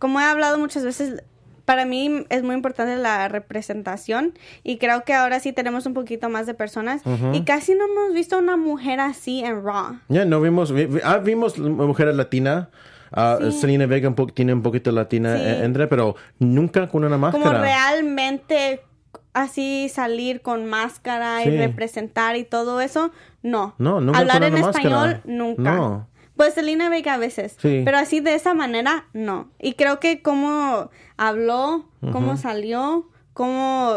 [0.00, 1.22] como he hablado muchas veces,
[1.72, 6.28] para mí es muy importante la representación y creo que ahora sí tenemos un poquito
[6.28, 7.00] más de personas
[7.32, 9.98] y casi no hemos visto una mujer así en Raw.
[10.08, 12.68] Ya, no vimos, vi- ah, vimos mujeres latinas.
[13.10, 13.52] Ah, Sí.
[13.52, 15.42] Selena Vega un tiene un poquito latina Sí.
[15.44, 17.42] eh, entre, pero nunca con una máscara.
[17.44, 18.82] Como realmente
[19.32, 21.48] así salir con máscara Sí.
[21.48, 23.74] y representar y todo eso, no.
[23.78, 25.20] No, nunca Hablar con en una español, máscara.
[25.24, 25.62] nunca.
[25.62, 26.08] No.
[26.42, 27.82] Pues Selena Vega a veces, Sí.
[27.84, 29.48] pero así de esa manera, no.
[29.60, 33.94] Y creo que como habló, cómo salió, cómo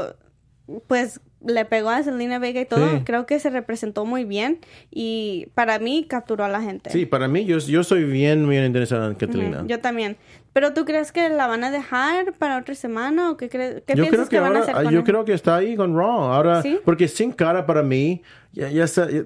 [0.85, 3.01] pues le pegó a Selena Vega y todo, Sí.
[3.03, 4.59] creo que se representó muy bien
[4.91, 6.91] y para mí capturó a la gente.
[6.91, 9.63] Sí, para mí, yo, yo soy bien, bien interesado en Catalina.
[9.65, 10.15] Yo también.
[10.53, 13.95] Pero tú crees que la van a dejar para otra semana o qué crees qué
[13.95, 15.03] yo piensas creo que, van a ahora, hacer con yo él?
[15.05, 16.31] creo que está ahí con Raw.
[16.31, 16.79] Ahora, ¿Sí?
[16.85, 18.21] porque Sin Cara para mí,
[18.53, 19.23] ya, ya sa- ya-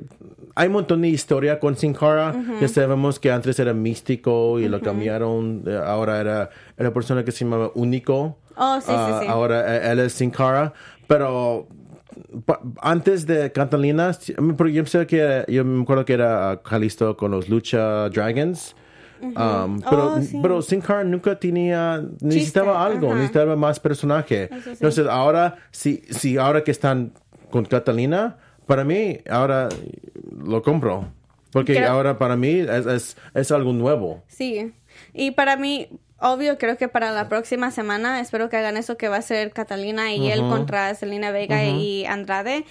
[0.60, 2.34] hay un montón de historia con Sin Cara.
[2.62, 5.64] Ya sabemos que antes era místico y lo cambiaron.
[5.66, 8.38] eh, Ahora era era persona que se llamaba Único.
[8.56, 9.28] Oh, sí, sí, Ah, sí.
[9.28, 10.74] Ahora eh, él es Sin Cara.
[11.08, 11.68] Pero
[12.82, 14.12] antes de Catalina,
[14.58, 18.76] porque yo sé que yo me acuerdo que era ah, Calisto con los Lucha Dragons.
[19.22, 20.40] Um, pero, Oh, sí.
[20.42, 23.16] pero Sin Cara nunca tenía necesitaba algo, ajá.
[23.16, 24.50] necesitaba más personaje.
[24.64, 24.70] Sí.
[24.72, 27.12] Entonces ahora, si, si ahora que están
[27.50, 28.38] con Catalina,
[28.70, 29.68] para mí ahora
[30.46, 31.12] lo compro.
[31.52, 34.24] Porque Creo- ahora para mí es, es, es algo nuevo.
[34.28, 34.72] Sí.
[35.12, 35.88] Y para mí,
[36.20, 39.52] obvio, creo que para la próxima semana espero que hagan eso que va a ser
[39.52, 42.66] Catalina y él contra Selena Vega y Andrade.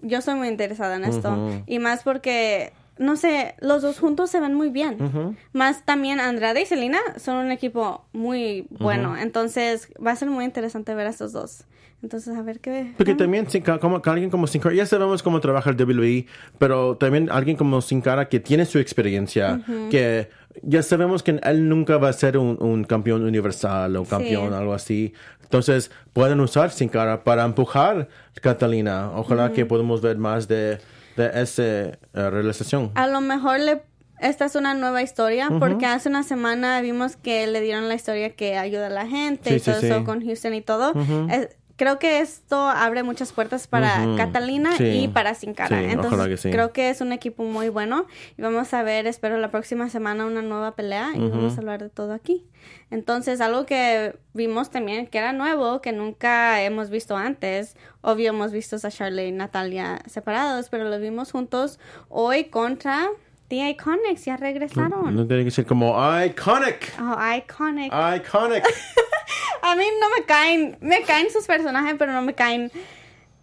[0.00, 1.62] Yo soy muy interesada en esto.
[1.66, 5.36] Y más porque, no sé, los dos juntos se ven muy bien.
[5.54, 9.16] Más también Andrade y Selena son un equipo muy bueno.
[9.16, 11.64] Entonces va a ser muy interesante ver a estos dos.
[12.02, 12.92] Entonces, a ver qué...
[12.98, 16.26] Porque también Sin como, alguien como Sin Cara, ya sabemos cómo trabaja el WWE,
[16.58, 20.28] pero también alguien como Sin Cara que tiene su experiencia, que
[20.62, 24.74] ya sabemos que él nunca va a ser un, un campeón universal o campeón, algo
[24.74, 25.14] así.
[25.42, 29.10] Entonces, pueden usar Sin Cara para empujar a Catalina.
[29.14, 30.78] Ojalá que podamos ver más de,
[31.20, 32.90] de esa eh, realización.
[32.94, 33.82] A lo mejor le
[34.20, 38.36] esta es una nueva historia porque hace una semana vimos que le dieron la historia
[38.36, 39.86] que ayuda a la gente Sí, y todo sí.
[39.86, 40.92] eso con Houston y todo.
[41.30, 44.04] Es- creo que esto abre muchas puertas para.
[44.18, 44.84] Catalina Sí.
[45.04, 45.78] y para Sin Cara.
[45.78, 46.50] Sí, Entonces ojalá que sí.
[46.50, 48.04] creo que es un equipo muy bueno
[48.36, 51.80] y vamos a ver, espero la próxima semana una nueva pelea y vamos a hablar
[51.82, 52.46] de todo aquí.
[52.90, 57.76] Entonces, algo que vimos también que era nuevo, que nunca hemos visto antes.
[58.02, 61.78] Obvio, hemos visto a Charlie y Natalia separados, pero los vimos juntos
[62.10, 63.08] hoy contra
[63.50, 64.24] The Iconics.
[64.24, 65.14] Ya regresaron.
[65.14, 66.94] No tiene que ser como iconic.
[67.00, 67.92] Oh, Iconic.
[67.92, 68.64] Iconic.
[69.62, 72.72] A mí no me caen, me caen sus personajes, pero no me caen.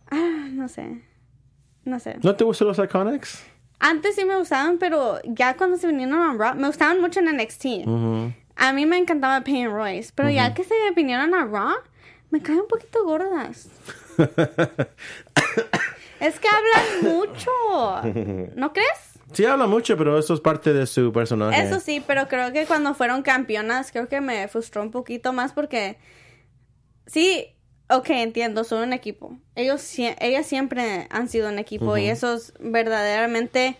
[0.10, 1.04] Ah, no sé.
[1.84, 2.18] No sé.
[2.24, 3.46] ¿No te gustan los iconics?
[3.80, 7.38] Antes sí me gustaban, pero ya cuando se vinieron a Raw, me gustaban mucho en
[7.38, 7.66] NXT.
[7.86, 8.34] Ujú.
[8.56, 11.76] A mí me encantaba Peyton Royce, pero ya que se vinieron a Raw,
[12.32, 13.70] me caen un poquito gordas.
[16.20, 17.52] es que hablan mucho.
[18.56, 19.07] ¿No crees?
[19.34, 21.62] Sí habla mucho, pero eso es parte de su personaje.
[21.62, 25.54] Eso sí, pero creo que cuando fueron campeonas, creo que me frustró un poquito más
[25.54, 25.98] porque
[27.06, 27.46] sí,
[27.90, 29.38] ok, entiendo, son un equipo.
[29.56, 33.78] Ellos, ellas siempre han sido un equipo y eso es verdaderamente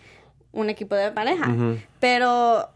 [0.52, 1.54] un equipo de pareja.
[2.00, 2.68] Pero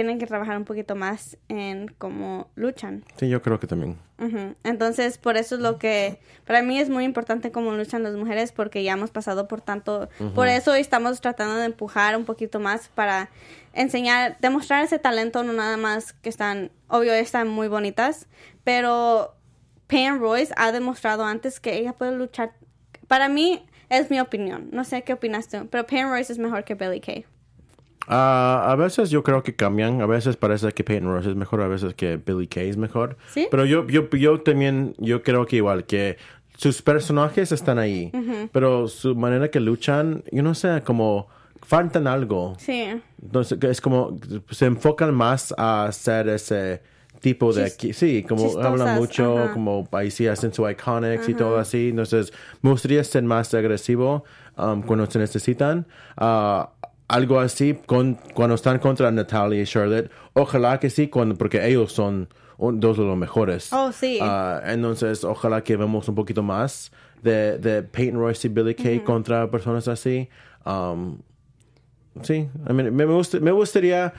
[0.00, 3.04] tienen que trabajar un poquito más en cómo luchan.
[3.18, 3.98] Sí, yo creo que también.
[4.18, 4.54] Ujú.
[4.64, 8.50] Entonces, por eso es lo que para mí es muy importante cómo luchan las mujeres
[8.50, 10.08] porque ya hemos pasado por tanto.
[10.34, 13.28] Por eso estamos tratando de empujar un poquito más para
[13.74, 18.26] enseñar, demostrar ese talento, no nada más que están, obvio, están muy bonitas,
[18.64, 19.34] pero
[19.86, 22.54] Pam Royce ha demostrado antes que ella puede luchar.
[23.06, 24.70] Para mí, es mi opinión.
[24.72, 27.26] No sé qué opinas tú, pero Pam Royce es mejor que Billy Kay.
[28.08, 30.00] Ah, a veces yo creo que cambian.
[30.02, 33.16] A veces parece que Peyton Royce es mejor, a veces que Billy Kay es mejor.
[33.32, 33.46] ¿Sí?
[33.50, 36.16] Pero yo, yo, yo también, yo creo que igual, que
[36.56, 38.10] sus personajes están ahí.
[38.52, 41.28] Pero su manera que luchan, yo no sé, como
[41.62, 42.54] faltan algo.
[42.58, 42.86] Sí.
[43.22, 44.18] Entonces, es como,
[44.50, 46.82] se enfocan más a hacer ese
[47.20, 47.64] tipo de...
[47.66, 49.52] Chis- aquí- sí, como chistosas, hablan mucho, ajá.
[49.52, 51.90] como ahí sí hacen su iconics y todo así.
[51.90, 52.32] Entonces,
[52.62, 54.24] me gustaría ser más agresivo
[54.58, 55.86] um, cuando se necesitan.
[56.16, 56.70] Ah,
[57.10, 60.10] algo así con, cuando están contra Natalia y Charlotte.
[60.32, 63.72] Ojalá que sí, cuando, porque ellos son un- dos de los mejores.
[63.72, 64.18] Oh, sí.
[64.22, 66.92] Ah, entonces, ojalá que vemos un poquito más
[67.22, 70.28] de, de Peyton Royce y Billy Kay contra personas así.
[70.64, 71.18] Um,
[72.22, 74.12] Sí, I mean, me, gusta- me gustaría,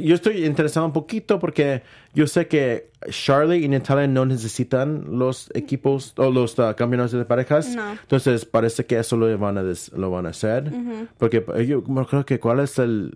[0.00, 1.82] yo estoy interesado un poquito porque
[2.14, 7.24] yo sé que Charlotte y Natalia no necesitan los equipos o los uh, campeonatos de
[7.24, 7.74] parejas.
[7.74, 7.92] No.
[7.92, 10.72] Entonces parece que eso lo van a, des- lo van a hacer.
[11.18, 13.12] Porque eh, yo creo que cuál es el...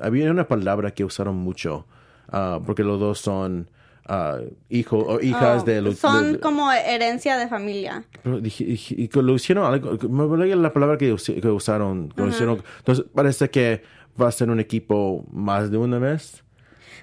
[0.00, 1.86] Había una palabra que usaron mucho,
[2.28, 3.70] ah, porque los dos son
[4.06, 4.38] ah,
[4.68, 5.98] hijos o hijas Oh, de los...
[5.98, 8.04] son de- como herencia de familia.
[8.24, 12.62] y que lo hicieron algo, me olvidé la palabra que, us- que usaron, que hicieron.
[12.78, 13.82] entonces parece que
[14.20, 16.42] va a ser un equipo más de una vez.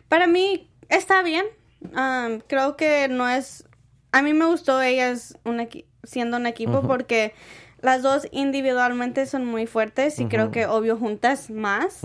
[0.08, 1.46] Para mí está bien.
[1.82, 3.66] Um, creo que no es...
[4.12, 5.68] A mí me gustó ellas un
[6.04, 7.34] siendo un equipo porque
[7.82, 12.02] las dos individualmente son muy fuertes y creo que obvio juntas más.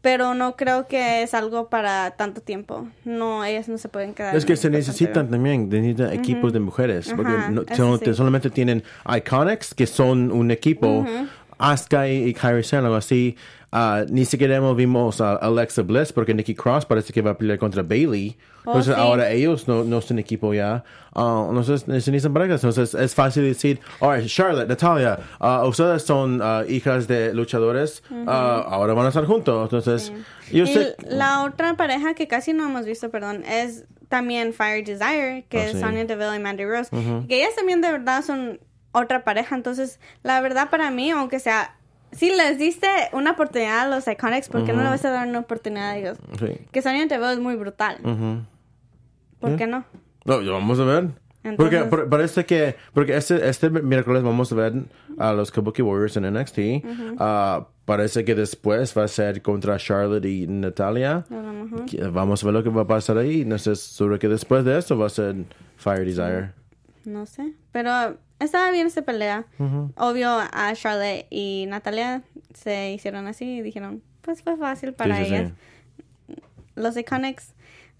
[0.00, 2.86] Pero no creo que es algo para tanto tiempo.
[3.04, 4.34] No, ellas no se pueden quedar.
[4.36, 8.14] Es que se necesitan también, necesitan equipos de mujeres, porque no- son- sí.
[8.14, 11.04] solamente tienen Iconics, que son un equipo,
[11.58, 13.34] Asuka y, Kairi Sane, algo así.
[13.72, 17.38] Ah, ni siquiera hemos vimos a Alexa Bliss, porque Nikki Cross parece que va a
[17.38, 18.36] pelear contra Bailey.
[18.64, 19.00] Oh, Entonces sí.
[19.00, 20.82] ahora ellos no, no son equipo ya.
[21.14, 22.62] Ah, entonces necesitan parejas.
[22.64, 28.64] Entonces es fácil decir, alright, Charlotte, Natalia, ah, ustedes son ah, hijas de luchadores, ah,
[28.68, 29.64] ahora van a estar juntos.
[29.64, 30.12] Entonces,
[30.52, 30.96] yo sé...
[31.08, 35.64] la otra pareja que casi no hemos visto, perdón, es también Fire Desire, que Ah,
[35.64, 35.80] es sí.
[35.80, 36.90] Sonya Deville y Mandy Rose.
[37.28, 38.60] Que ellas también de verdad son
[38.92, 39.54] otra pareja.
[39.54, 41.75] Entonces, la verdad para mí, aunque sea...
[42.16, 45.28] Si les diste una oportunidad a los Iconics, ¿por qué no le vas a dar
[45.28, 46.18] una oportunidad a ellos?
[46.38, 46.58] Sí.
[46.72, 47.98] Que Sonya Deville es muy brutal.
[48.02, 48.42] Ujú.
[49.40, 49.84] ¿Por qué no?
[50.24, 51.08] No, ya vamos a ver.
[51.44, 54.72] Entonces- porque por- parece que, porque este, este miércoles vamos a ver
[55.18, 56.58] a los Kabuki Warriors en NXT.
[57.18, 61.24] Ah, parece que después va a ser contra Charlotte y Natalia.
[62.10, 63.44] Vamos a ver lo que va a pasar ahí.
[63.44, 65.36] No sé sobre que después de esto va a ser
[65.76, 66.50] Fire Desire.
[67.04, 67.52] No sé.
[67.70, 69.46] Pero estaba bien esta pelea.
[69.96, 72.22] Obvio, a Charlotte y Natalia
[72.54, 75.34] se hicieron así y dijeron, pues fue fácil para Sí, sí, sí.
[75.36, 75.52] ellas.
[76.74, 77.54] Los Iconics,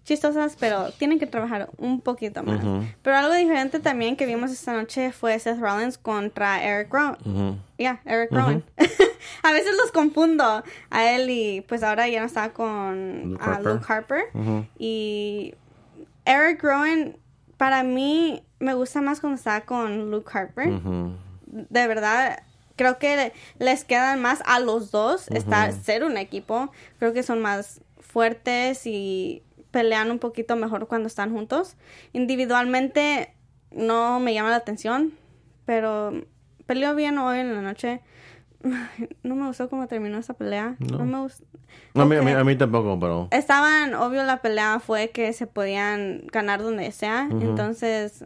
[0.05, 2.61] chistosas, pero tienen que trabajar un poquito más.
[3.03, 7.62] Pero algo diferente también que vimos esta noche fue Seth Rollins contra Eric Rowan.
[7.79, 8.64] Ya, Eric Rowan.
[9.42, 13.55] a veces los confundo a él y pues ahora ya no está con Luke ah,
[13.55, 13.72] Harper.
[13.72, 14.25] Luke Harper.
[14.79, 15.55] Y
[16.25, 17.16] Eric Rowan,
[17.57, 20.81] para mí, me gusta más cuando está con Luke Harper.
[21.47, 22.42] De verdad,
[22.77, 26.71] creo que les quedan más a los dos estar, ser un equipo.
[26.99, 31.77] Creo que son más fuertes y pelean un poquito mejor cuando están juntos.
[32.12, 33.35] Individualmente
[33.71, 35.12] no me llama la atención,
[35.64, 36.12] pero
[36.66, 38.01] peleó bien hoy en la noche.
[39.22, 40.76] No me gustó cómo terminó esa pelea.
[40.79, 41.44] No, me gustó.
[41.94, 42.38] A, mí, a, mí, Ok.
[42.38, 43.29] a mí tampoco, pero...
[43.31, 47.29] Estaban, obvio, la pelea fue que se podían ganar donde sea.
[47.31, 48.24] Entonces,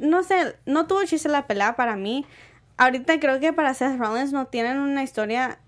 [0.00, 2.24] no sé, no tuvo chiste la pelea para mí.
[2.78, 5.58] Ahorita creo que para Seth Rollins no tienen una historia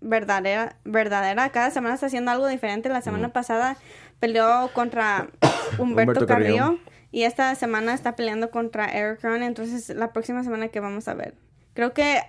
[0.00, 0.76] verdadera.
[0.84, 1.50] verdadera.
[1.50, 2.88] Cada semana está haciendo algo diferente.
[2.88, 3.76] La semana pasada
[4.18, 5.28] peleó contra
[5.78, 6.56] Humberto, Humberto Carrillo.
[6.64, 6.80] Carrillo.
[7.12, 9.42] Y esta semana está peleando contra Eric Rowan.
[9.42, 11.34] Entonces, la próxima semana que vamos a ver.
[11.74, 12.20] Creo que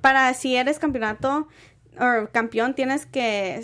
[0.00, 1.48] para si eres campeonato
[1.98, 3.60] o campeón tienes que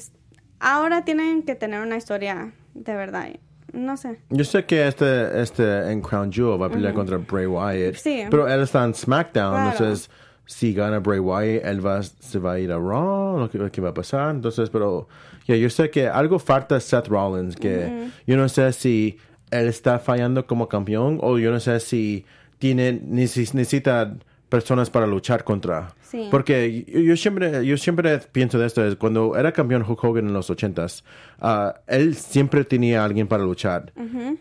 [0.60, 3.28] ahora tienen que tener una historia de verdad
[3.72, 7.46] no sé Yo sé que este, este en Crown Jewel va a pelear contra Bray
[7.46, 7.96] Wyatt.
[7.96, 8.22] Sí.
[8.30, 9.50] Pero él está en SmackDown.
[9.52, 9.70] Claro.
[9.72, 10.10] Entonces,
[10.46, 13.36] si gana Bray Wyatt, él va, se va a ir a Raw.
[13.36, 14.32] Lo que, lo que va a pasar.
[14.32, 15.08] Entonces, pero
[15.48, 17.56] ya yo sé que algo falta Seth Rollins.
[17.56, 19.18] Que yo no sé si
[19.50, 22.24] él está fallando como campeón o yo no sé si
[22.60, 24.14] tiene neces- necesita
[24.48, 25.94] personas para luchar contra.
[26.02, 26.28] Sí.
[26.30, 30.28] Porque yo, yo siempre yo siempre pienso de esto es cuando era campeón Hulk Hogan
[30.28, 31.02] en los ochentas
[31.40, 33.92] ah, él siempre tenía a alguien para luchar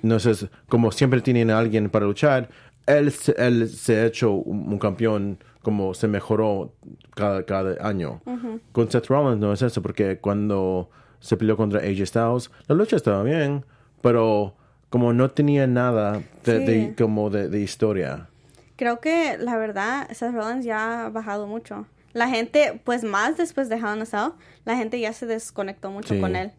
[0.03, 2.49] entonces como siempre tienen a alguien para luchar
[2.85, 6.73] él se, él se ha hecho un, un campeón como se mejoró
[7.15, 8.21] cada, cada año
[8.71, 12.97] con Seth Rollins no es eso porque cuando se peleó contra AJ Styles la lucha
[12.97, 13.65] estaba bien
[14.01, 14.53] pero
[14.91, 16.65] como no tenía nada de, Sí.
[16.65, 18.27] de- como de, de historia
[18.83, 21.85] creo que la verdad Seth Rollins ya ha bajado mucho.
[22.11, 24.31] La gente pues más después de Hell in a Cell
[24.65, 26.19] la gente ya se desconectó mucho Sí.
[26.19, 26.51] con él.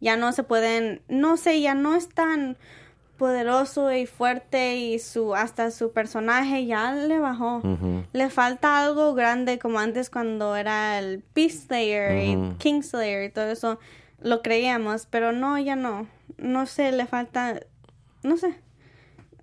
[0.00, 2.56] Ya no se pueden no sé ya no es tan
[3.18, 7.62] poderoso y fuerte y su hasta su personaje ya le bajó.
[8.12, 13.30] Le falta algo grande como antes cuando era el Beast Slayer y King Slayer y
[13.32, 13.78] todo eso.
[14.20, 16.06] Lo creíamos pero no ya no.
[16.38, 17.58] No sé le falta
[18.22, 18.54] no sé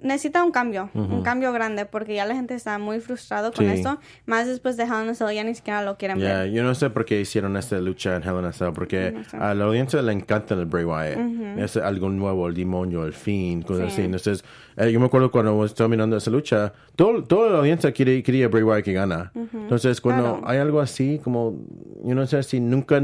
[0.01, 3.71] necesita un cambio, un cambio grande, porque ya la gente está muy frustrado con Sí.
[3.73, 3.99] esto.
[4.25, 6.51] Más después de Hell in a Cell, ya ni siquiera lo quieren Ya, ver.
[6.51, 9.23] yo no sé por qué hicieron esta lucha en Hell in a Cell, porque No
[9.25, 9.35] sé.
[9.37, 11.17] a la audiencia le encanta el Bray Wyatt.
[11.59, 13.93] Es algo nuevo, el demonio, el fin, cosas Sí.
[13.93, 14.01] así.
[14.03, 14.43] Entonces,
[14.77, 18.47] eh, yo me acuerdo cuando estaba mirando esa lucha, todo, toda la audiencia quería, quería
[18.47, 19.31] Bray Wyatt que gana.
[19.53, 20.41] Entonces, cuando Claro.
[20.47, 21.57] hay algo así, como,
[22.03, 23.01] yo no sé si nunca,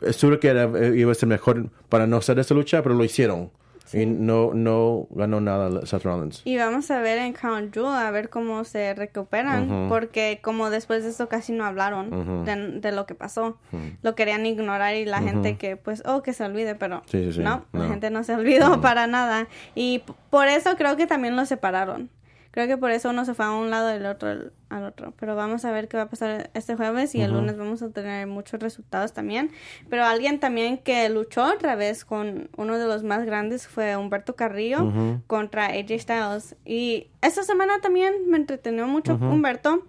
[0.00, 2.94] es seguro que era- eh, iba a ser mejor para no hacer esa lucha, pero
[2.94, 3.50] lo hicieron.
[3.94, 6.42] Y no, no ganó nada Seth Rollins.
[6.44, 11.02] Y vamos a ver en Crown Jewel a ver cómo se recuperan, porque como después
[11.04, 13.56] de eso casi no hablaron de, de lo que pasó.
[14.02, 17.32] Lo querían ignorar y la gente que pues, oh, que se olvide, pero Sí, sí,
[17.34, 17.40] sí.
[17.40, 17.88] no, la No.
[17.88, 19.46] gente no se olvidó para nada.
[19.74, 22.10] Y por eso creo que también los separaron.
[22.52, 25.12] Creo que por eso uno se fue a un lado y el otro al- otro.
[25.18, 27.88] Pero vamos a ver qué va a pasar este jueves y el lunes vamos a
[27.90, 29.50] tener muchos resultados también.
[29.90, 34.36] Pero alguien también que luchó otra vez con uno de los más grandes fue Humberto
[34.36, 34.92] Carrillo
[35.26, 36.56] contra AJ Styles.
[36.64, 39.86] Y esta semana también me entretenió mucho Humberto.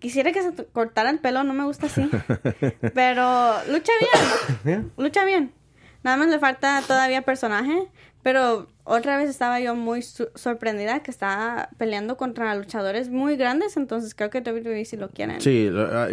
[0.00, 2.08] Quisiera que se cortara el pelo, no me gusta así.
[2.94, 3.92] Pero lucha
[4.64, 4.92] bien.
[4.96, 5.52] Lucha bien.
[6.02, 7.88] Nada más le falta todavía personaje.
[8.22, 13.76] Pero otra vez estaba yo muy sorprendida que estaba peleando contra luchadores muy grandes.
[13.76, 15.40] Entonces creo que WWE sí lo quieren.
[15.40, 16.08] Sí, ah,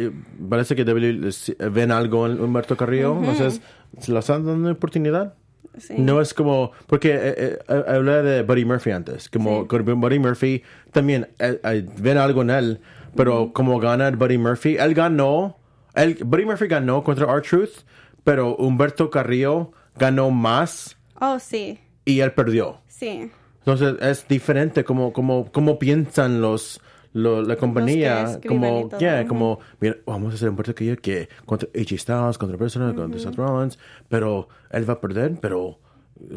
[0.50, 3.62] parece que WWE les- ven algo en Humberto Carrillo, entonces
[4.00, 5.34] se lo están dando una oportunidad.
[5.78, 5.94] Sí.
[6.00, 9.68] No es como, porque eh, eh, eh, hablé de Buddy Murphy antes, como Sí.
[9.68, 12.80] con Buddy Murphy también eh, eh, ven algo en él,
[13.16, 15.58] pero como gana Buddy Murphy, él ganó,
[15.94, 17.84] él, Buddy Murphy ganó contra R-Truth,
[18.24, 21.80] pero Humberto Carrillo ganó más Oh, sí.
[22.12, 22.80] Y él perdió.
[22.88, 23.30] Sí.
[23.60, 26.80] Entonces es diferente como, como, como piensan los,
[27.14, 31.68] lo- la compañía, como, yeah, como, mira, vamos a hacer un partido que, que contra
[31.76, 33.78] AJ Styles, contra personas, contra Seth Rollins,
[34.08, 35.80] pero él va a perder, pero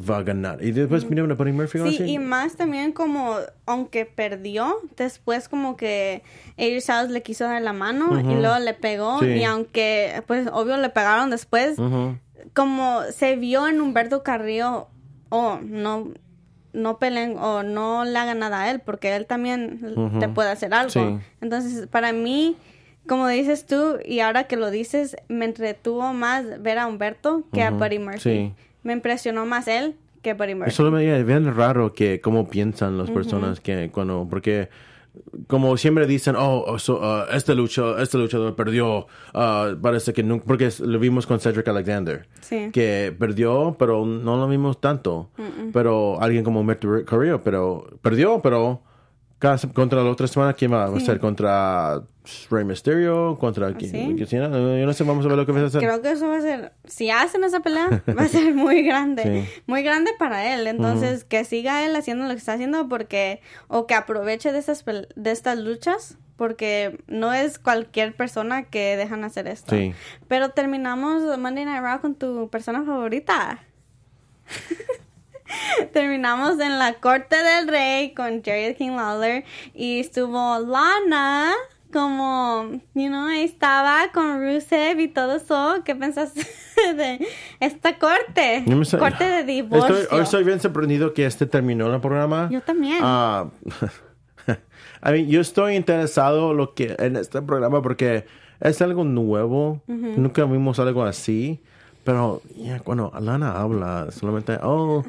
[0.09, 0.63] va a ganar.
[0.63, 2.05] Y después vinieron a Buddy Murphy Sí, así.
[2.13, 6.23] y más también como, aunque perdió, después como que
[6.59, 9.21] AJ Styles le quiso dar la mano y luego le pegó.
[9.21, 9.27] Sí.
[9.27, 11.79] Y aunque, pues, obvio le pegaron después,
[12.55, 14.89] como se vio en Humberto Carrillo,
[15.31, 16.13] oh, no,
[16.73, 19.81] no peleen o no le hagan nada a él, porque él también
[20.21, 20.91] te puede hacer algo.
[20.91, 21.19] Sí.
[21.41, 22.57] Entonces, para mí,
[23.07, 27.63] como dices tú, y ahora que lo dices, me entretuvo más ver a Humberto que
[27.63, 28.21] a Buddy Murphy.
[28.21, 28.53] Sí.
[28.83, 30.71] Me impresionó más él que Buddy Murphy.
[30.71, 34.69] Eso me es bien raro que cómo piensan las personas que cuando porque
[35.47, 40.23] como siempre dicen oh, oh, so, uh, este lucha este luchador perdió uh, parece que
[40.23, 42.71] nunca porque lo vimos con Cedric Alexander Sí.
[42.73, 45.31] que perdió pero no lo vimos tanto
[45.73, 48.83] pero alguien como Humberto Carrillo pero perdió pero
[49.41, 52.03] cada contra la otra semana quién va a ser contra
[52.51, 54.27] Rey Mysterio contra quién ¿Sí?
[54.29, 56.29] quién yo no sé vamos a ver lo que va a hacer Creo que eso
[56.29, 59.63] va a ser, si hacen esa pelea, va a ser muy grande, Sí.
[59.67, 60.67] muy grande para él.
[60.69, 64.85] Entonces, que siga él haciendo lo que está haciendo porque, o que aproveche de estas,
[64.85, 69.75] de estas luchas, porque no es cualquier persona que dejan hacer esto.
[69.75, 69.93] Sí.
[70.29, 73.59] Pero terminamos Monday Night Raw con tu persona favorita.
[75.93, 79.45] Terminamos en la corte del rey con Jerry King Lawler
[79.75, 81.53] y estuvo Lana
[81.93, 85.83] como, you know, ahí estaba con Rusev y todo eso.
[85.85, 86.47] ¿Qué pensaste
[86.97, 87.27] de
[87.59, 88.65] esta corte?
[88.99, 89.97] Corte de divorcio.
[89.97, 92.49] Estoy, hoy estoy bien sorprendido que este terminó el programa.
[92.51, 92.99] Yo también.
[93.03, 93.51] Ah,
[95.03, 98.27] I mean, yo estoy interesado lo que en este programa porque
[98.61, 99.83] es algo nuevo.
[99.87, 101.61] Nunca vimos algo así.
[102.11, 105.05] Pero ya cuando Alana habla, solamente, oh,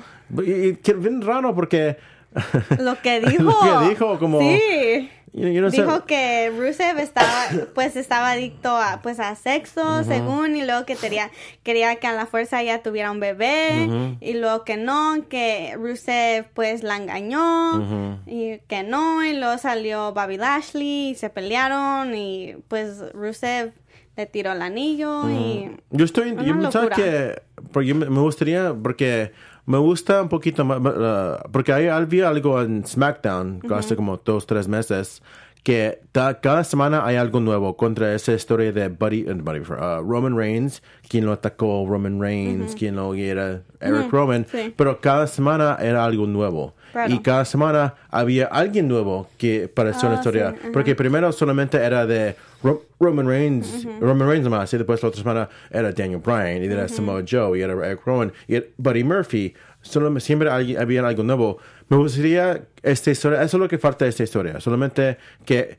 [0.45, 1.97] y, que bien raro porque
[2.79, 3.43] Lo que dijo.
[3.43, 5.09] Lo que dijo, como- Sí.
[5.33, 5.81] yo, yo no sé.
[5.81, 10.95] Dijo que Rusev estaba, pues estaba adicto a, pues a sexo, según, y luego que
[10.95, 11.31] quería,
[11.63, 16.45] quería que a la fuerza ella tuviera un bebé, y luego que no, que Rusev
[16.53, 22.55] pues la engañó, y que no, y luego salió Bobby Lashley, y se pelearon, y
[22.67, 23.73] pues Rusev
[24.21, 25.71] le tiró el anillo, y...
[25.89, 27.41] Yo estoy, Una yo pensaba que,
[27.71, 29.31] porque me gustaría, porque
[29.65, 34.45] me gusta un poquito más, uh, porque hay, había algo en SmackDown hace como dos,
[34.45, 35.23] tres meses,
[35.63, 40.35] que cada semana hay algo nuevo contra esa historia de Buddy, eh, Buddy, uh, Roman
[40.35, 44.73] Reigns, quien lo atacó Roman Reigns, quien lo era Eric Roman, sí.
[44.75, 46.73] pero cada semana era algo nuevo.
[46.91, 47.13] Claro.
[47.13, 50.51] Y cada semana había alguien nuevo que pareció Ah, una historia.
[50.51, 50.69] sí, ajá.
[50.73, 55.21] Porque primero solamente era de Ro- Roman Reigns, Roman Reigns más, y después la otra
[55.21, 59.03] semana era Daniel Bryan, y era Samoa Joe, y era Eric Rowan, y era Buddy
[59.03, 59.53] Murphy.
[59.81, 61.57] Solo, siempre alguien- había algo nuevo.
[61.89, 64.59] Me gustaría esta historia, eso es lo que falta de esta historia.
[64.59, 65.77] Solamente que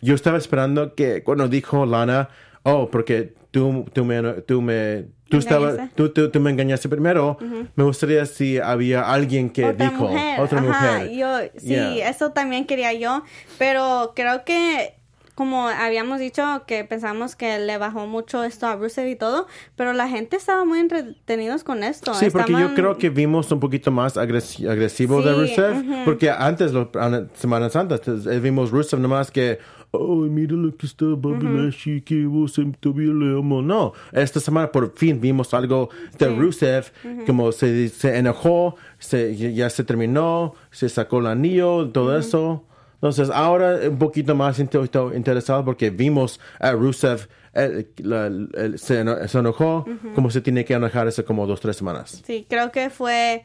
[0.00, 2.28] yo estaba esperando que cuando dijo Lana,
[2.62, 5.90] oh, porque tú, tú me, tú me, tú engañaste.
[5.96, 7.36] tú, tú, tú me engañaste primero,
[7.74, 10.40] me gustaría si había alguien que otra dijo, mujer.
[10.40, 10.68] otra Ajá,
[10.98, 11.10] mujer.
[11.10, 12.08] Yo, sí, Yeah.
[12.08, 13.24] eso también quería yo,
[13.58, 14.94] pero creo que
[15.38, 19.92] como habíamos dicho que pensamos que le bajó mucho esto a Rusev y todo, pero
[19.92, 22.12] la gente estaba muy entretenidos con esto.
[22.14, 26.72] Sí, porque yo creo que vimos un poquito más agresi- agresivo de Rusev, porque antes,
[26.72, 29.60] lo, an- Semana Santa, eh, vimos Rusev nomás que,
[29.92, 33.62] ay, mira lo que está Bobby Lashley, que vos em- todavía le amo.
[33.62, 36.86] No, esta semana por fin vimos algo de Rusev,
[37.26, 42.64] como se, se enojó, se, ya ya se terminó, se sacó el anillo, todo eso.
[42.98, 47.28] Entonces, ahora un poquito más inte- inte- interesado porque vimos a Rusev,
[47.98, 48.30] la-
[48.76, 49.84] se, eno- se enojó,
[50.14, 52.22] como se tiene que enojar hace como dos, tres semanas.
[52.26, 53.44] Sí, creo que fue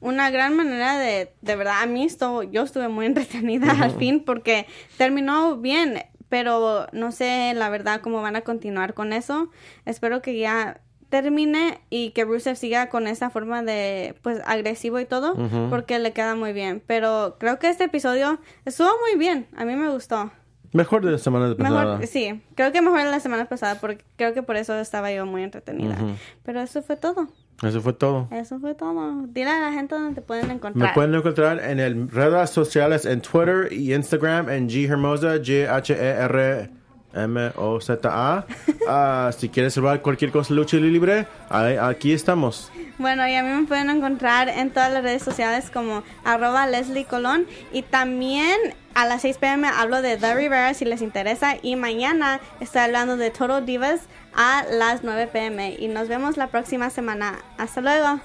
[0.00, 4.22] una gran manera de, de verdad, a mí esto, yo estuve muy entretenida al fin
[4.24, 4.66] porque
[4.98, 5.98] terminó bien,
[6.28, 9.50] pero no sé la verdad cómo van a continuar con eso.
[9.84, 10.80] Espero que ya
[11.12, 15.36] termine y que Rusev siga con esa forma de, pues, agresivo y todo,
[15.68, 16.82] porque le queda muy bien.
[16.86, 20.32] Pero creo que este episodio estuvo muy bien, a mí me gustó.
[20.72, 21.84] Mejor de la semana pasada.
[21.98, 25.26] Mejor, sí, creo que mejor la semana pasada, porque creo que por eso estaba yo
[25.26, 25.96] muy entretenida.
[26.44, 27.28] Pero eso fue todo.
[27.62, 28.26] Eso fue todo.
[28.32, 29.26] Eso fue todo.
[29.28, 30.94] Dile a la gente dónde te pueden Me encontrar.
[30.94, 35.92] pueden encontrar en el redes sociales en Twitter y Instagram en G Hermosa, G H
[35.92, 36.70] E R
[37.14, 38.46] M O Z A.
[38.88, 42.70] Ah, si quieres salvar cualquier cosa lucha libre, ahí- aquí estamos.
[42.98, 47.04] Bueno, y a mí me pueden encontrar en todas las redes sociales como arroba Leslie
[47.04, 47.46] Colón.
[47.72, 48.56] Y también
[48.94, 51.56] a las 6 pm hablo de The Rivera si les interesa.
[51.62, 54.00] Y mañana estoy hablando de Total Divas
[54.34, 55.76] a las 9 pm.
[55.78, 57.38] Y nos vemos la próxima semana.
[57.58, 58.20] Hasta luego.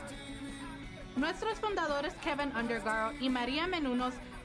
[1.16, 4.14] Nuestros fundadores Kevin Undergaro y María Menunos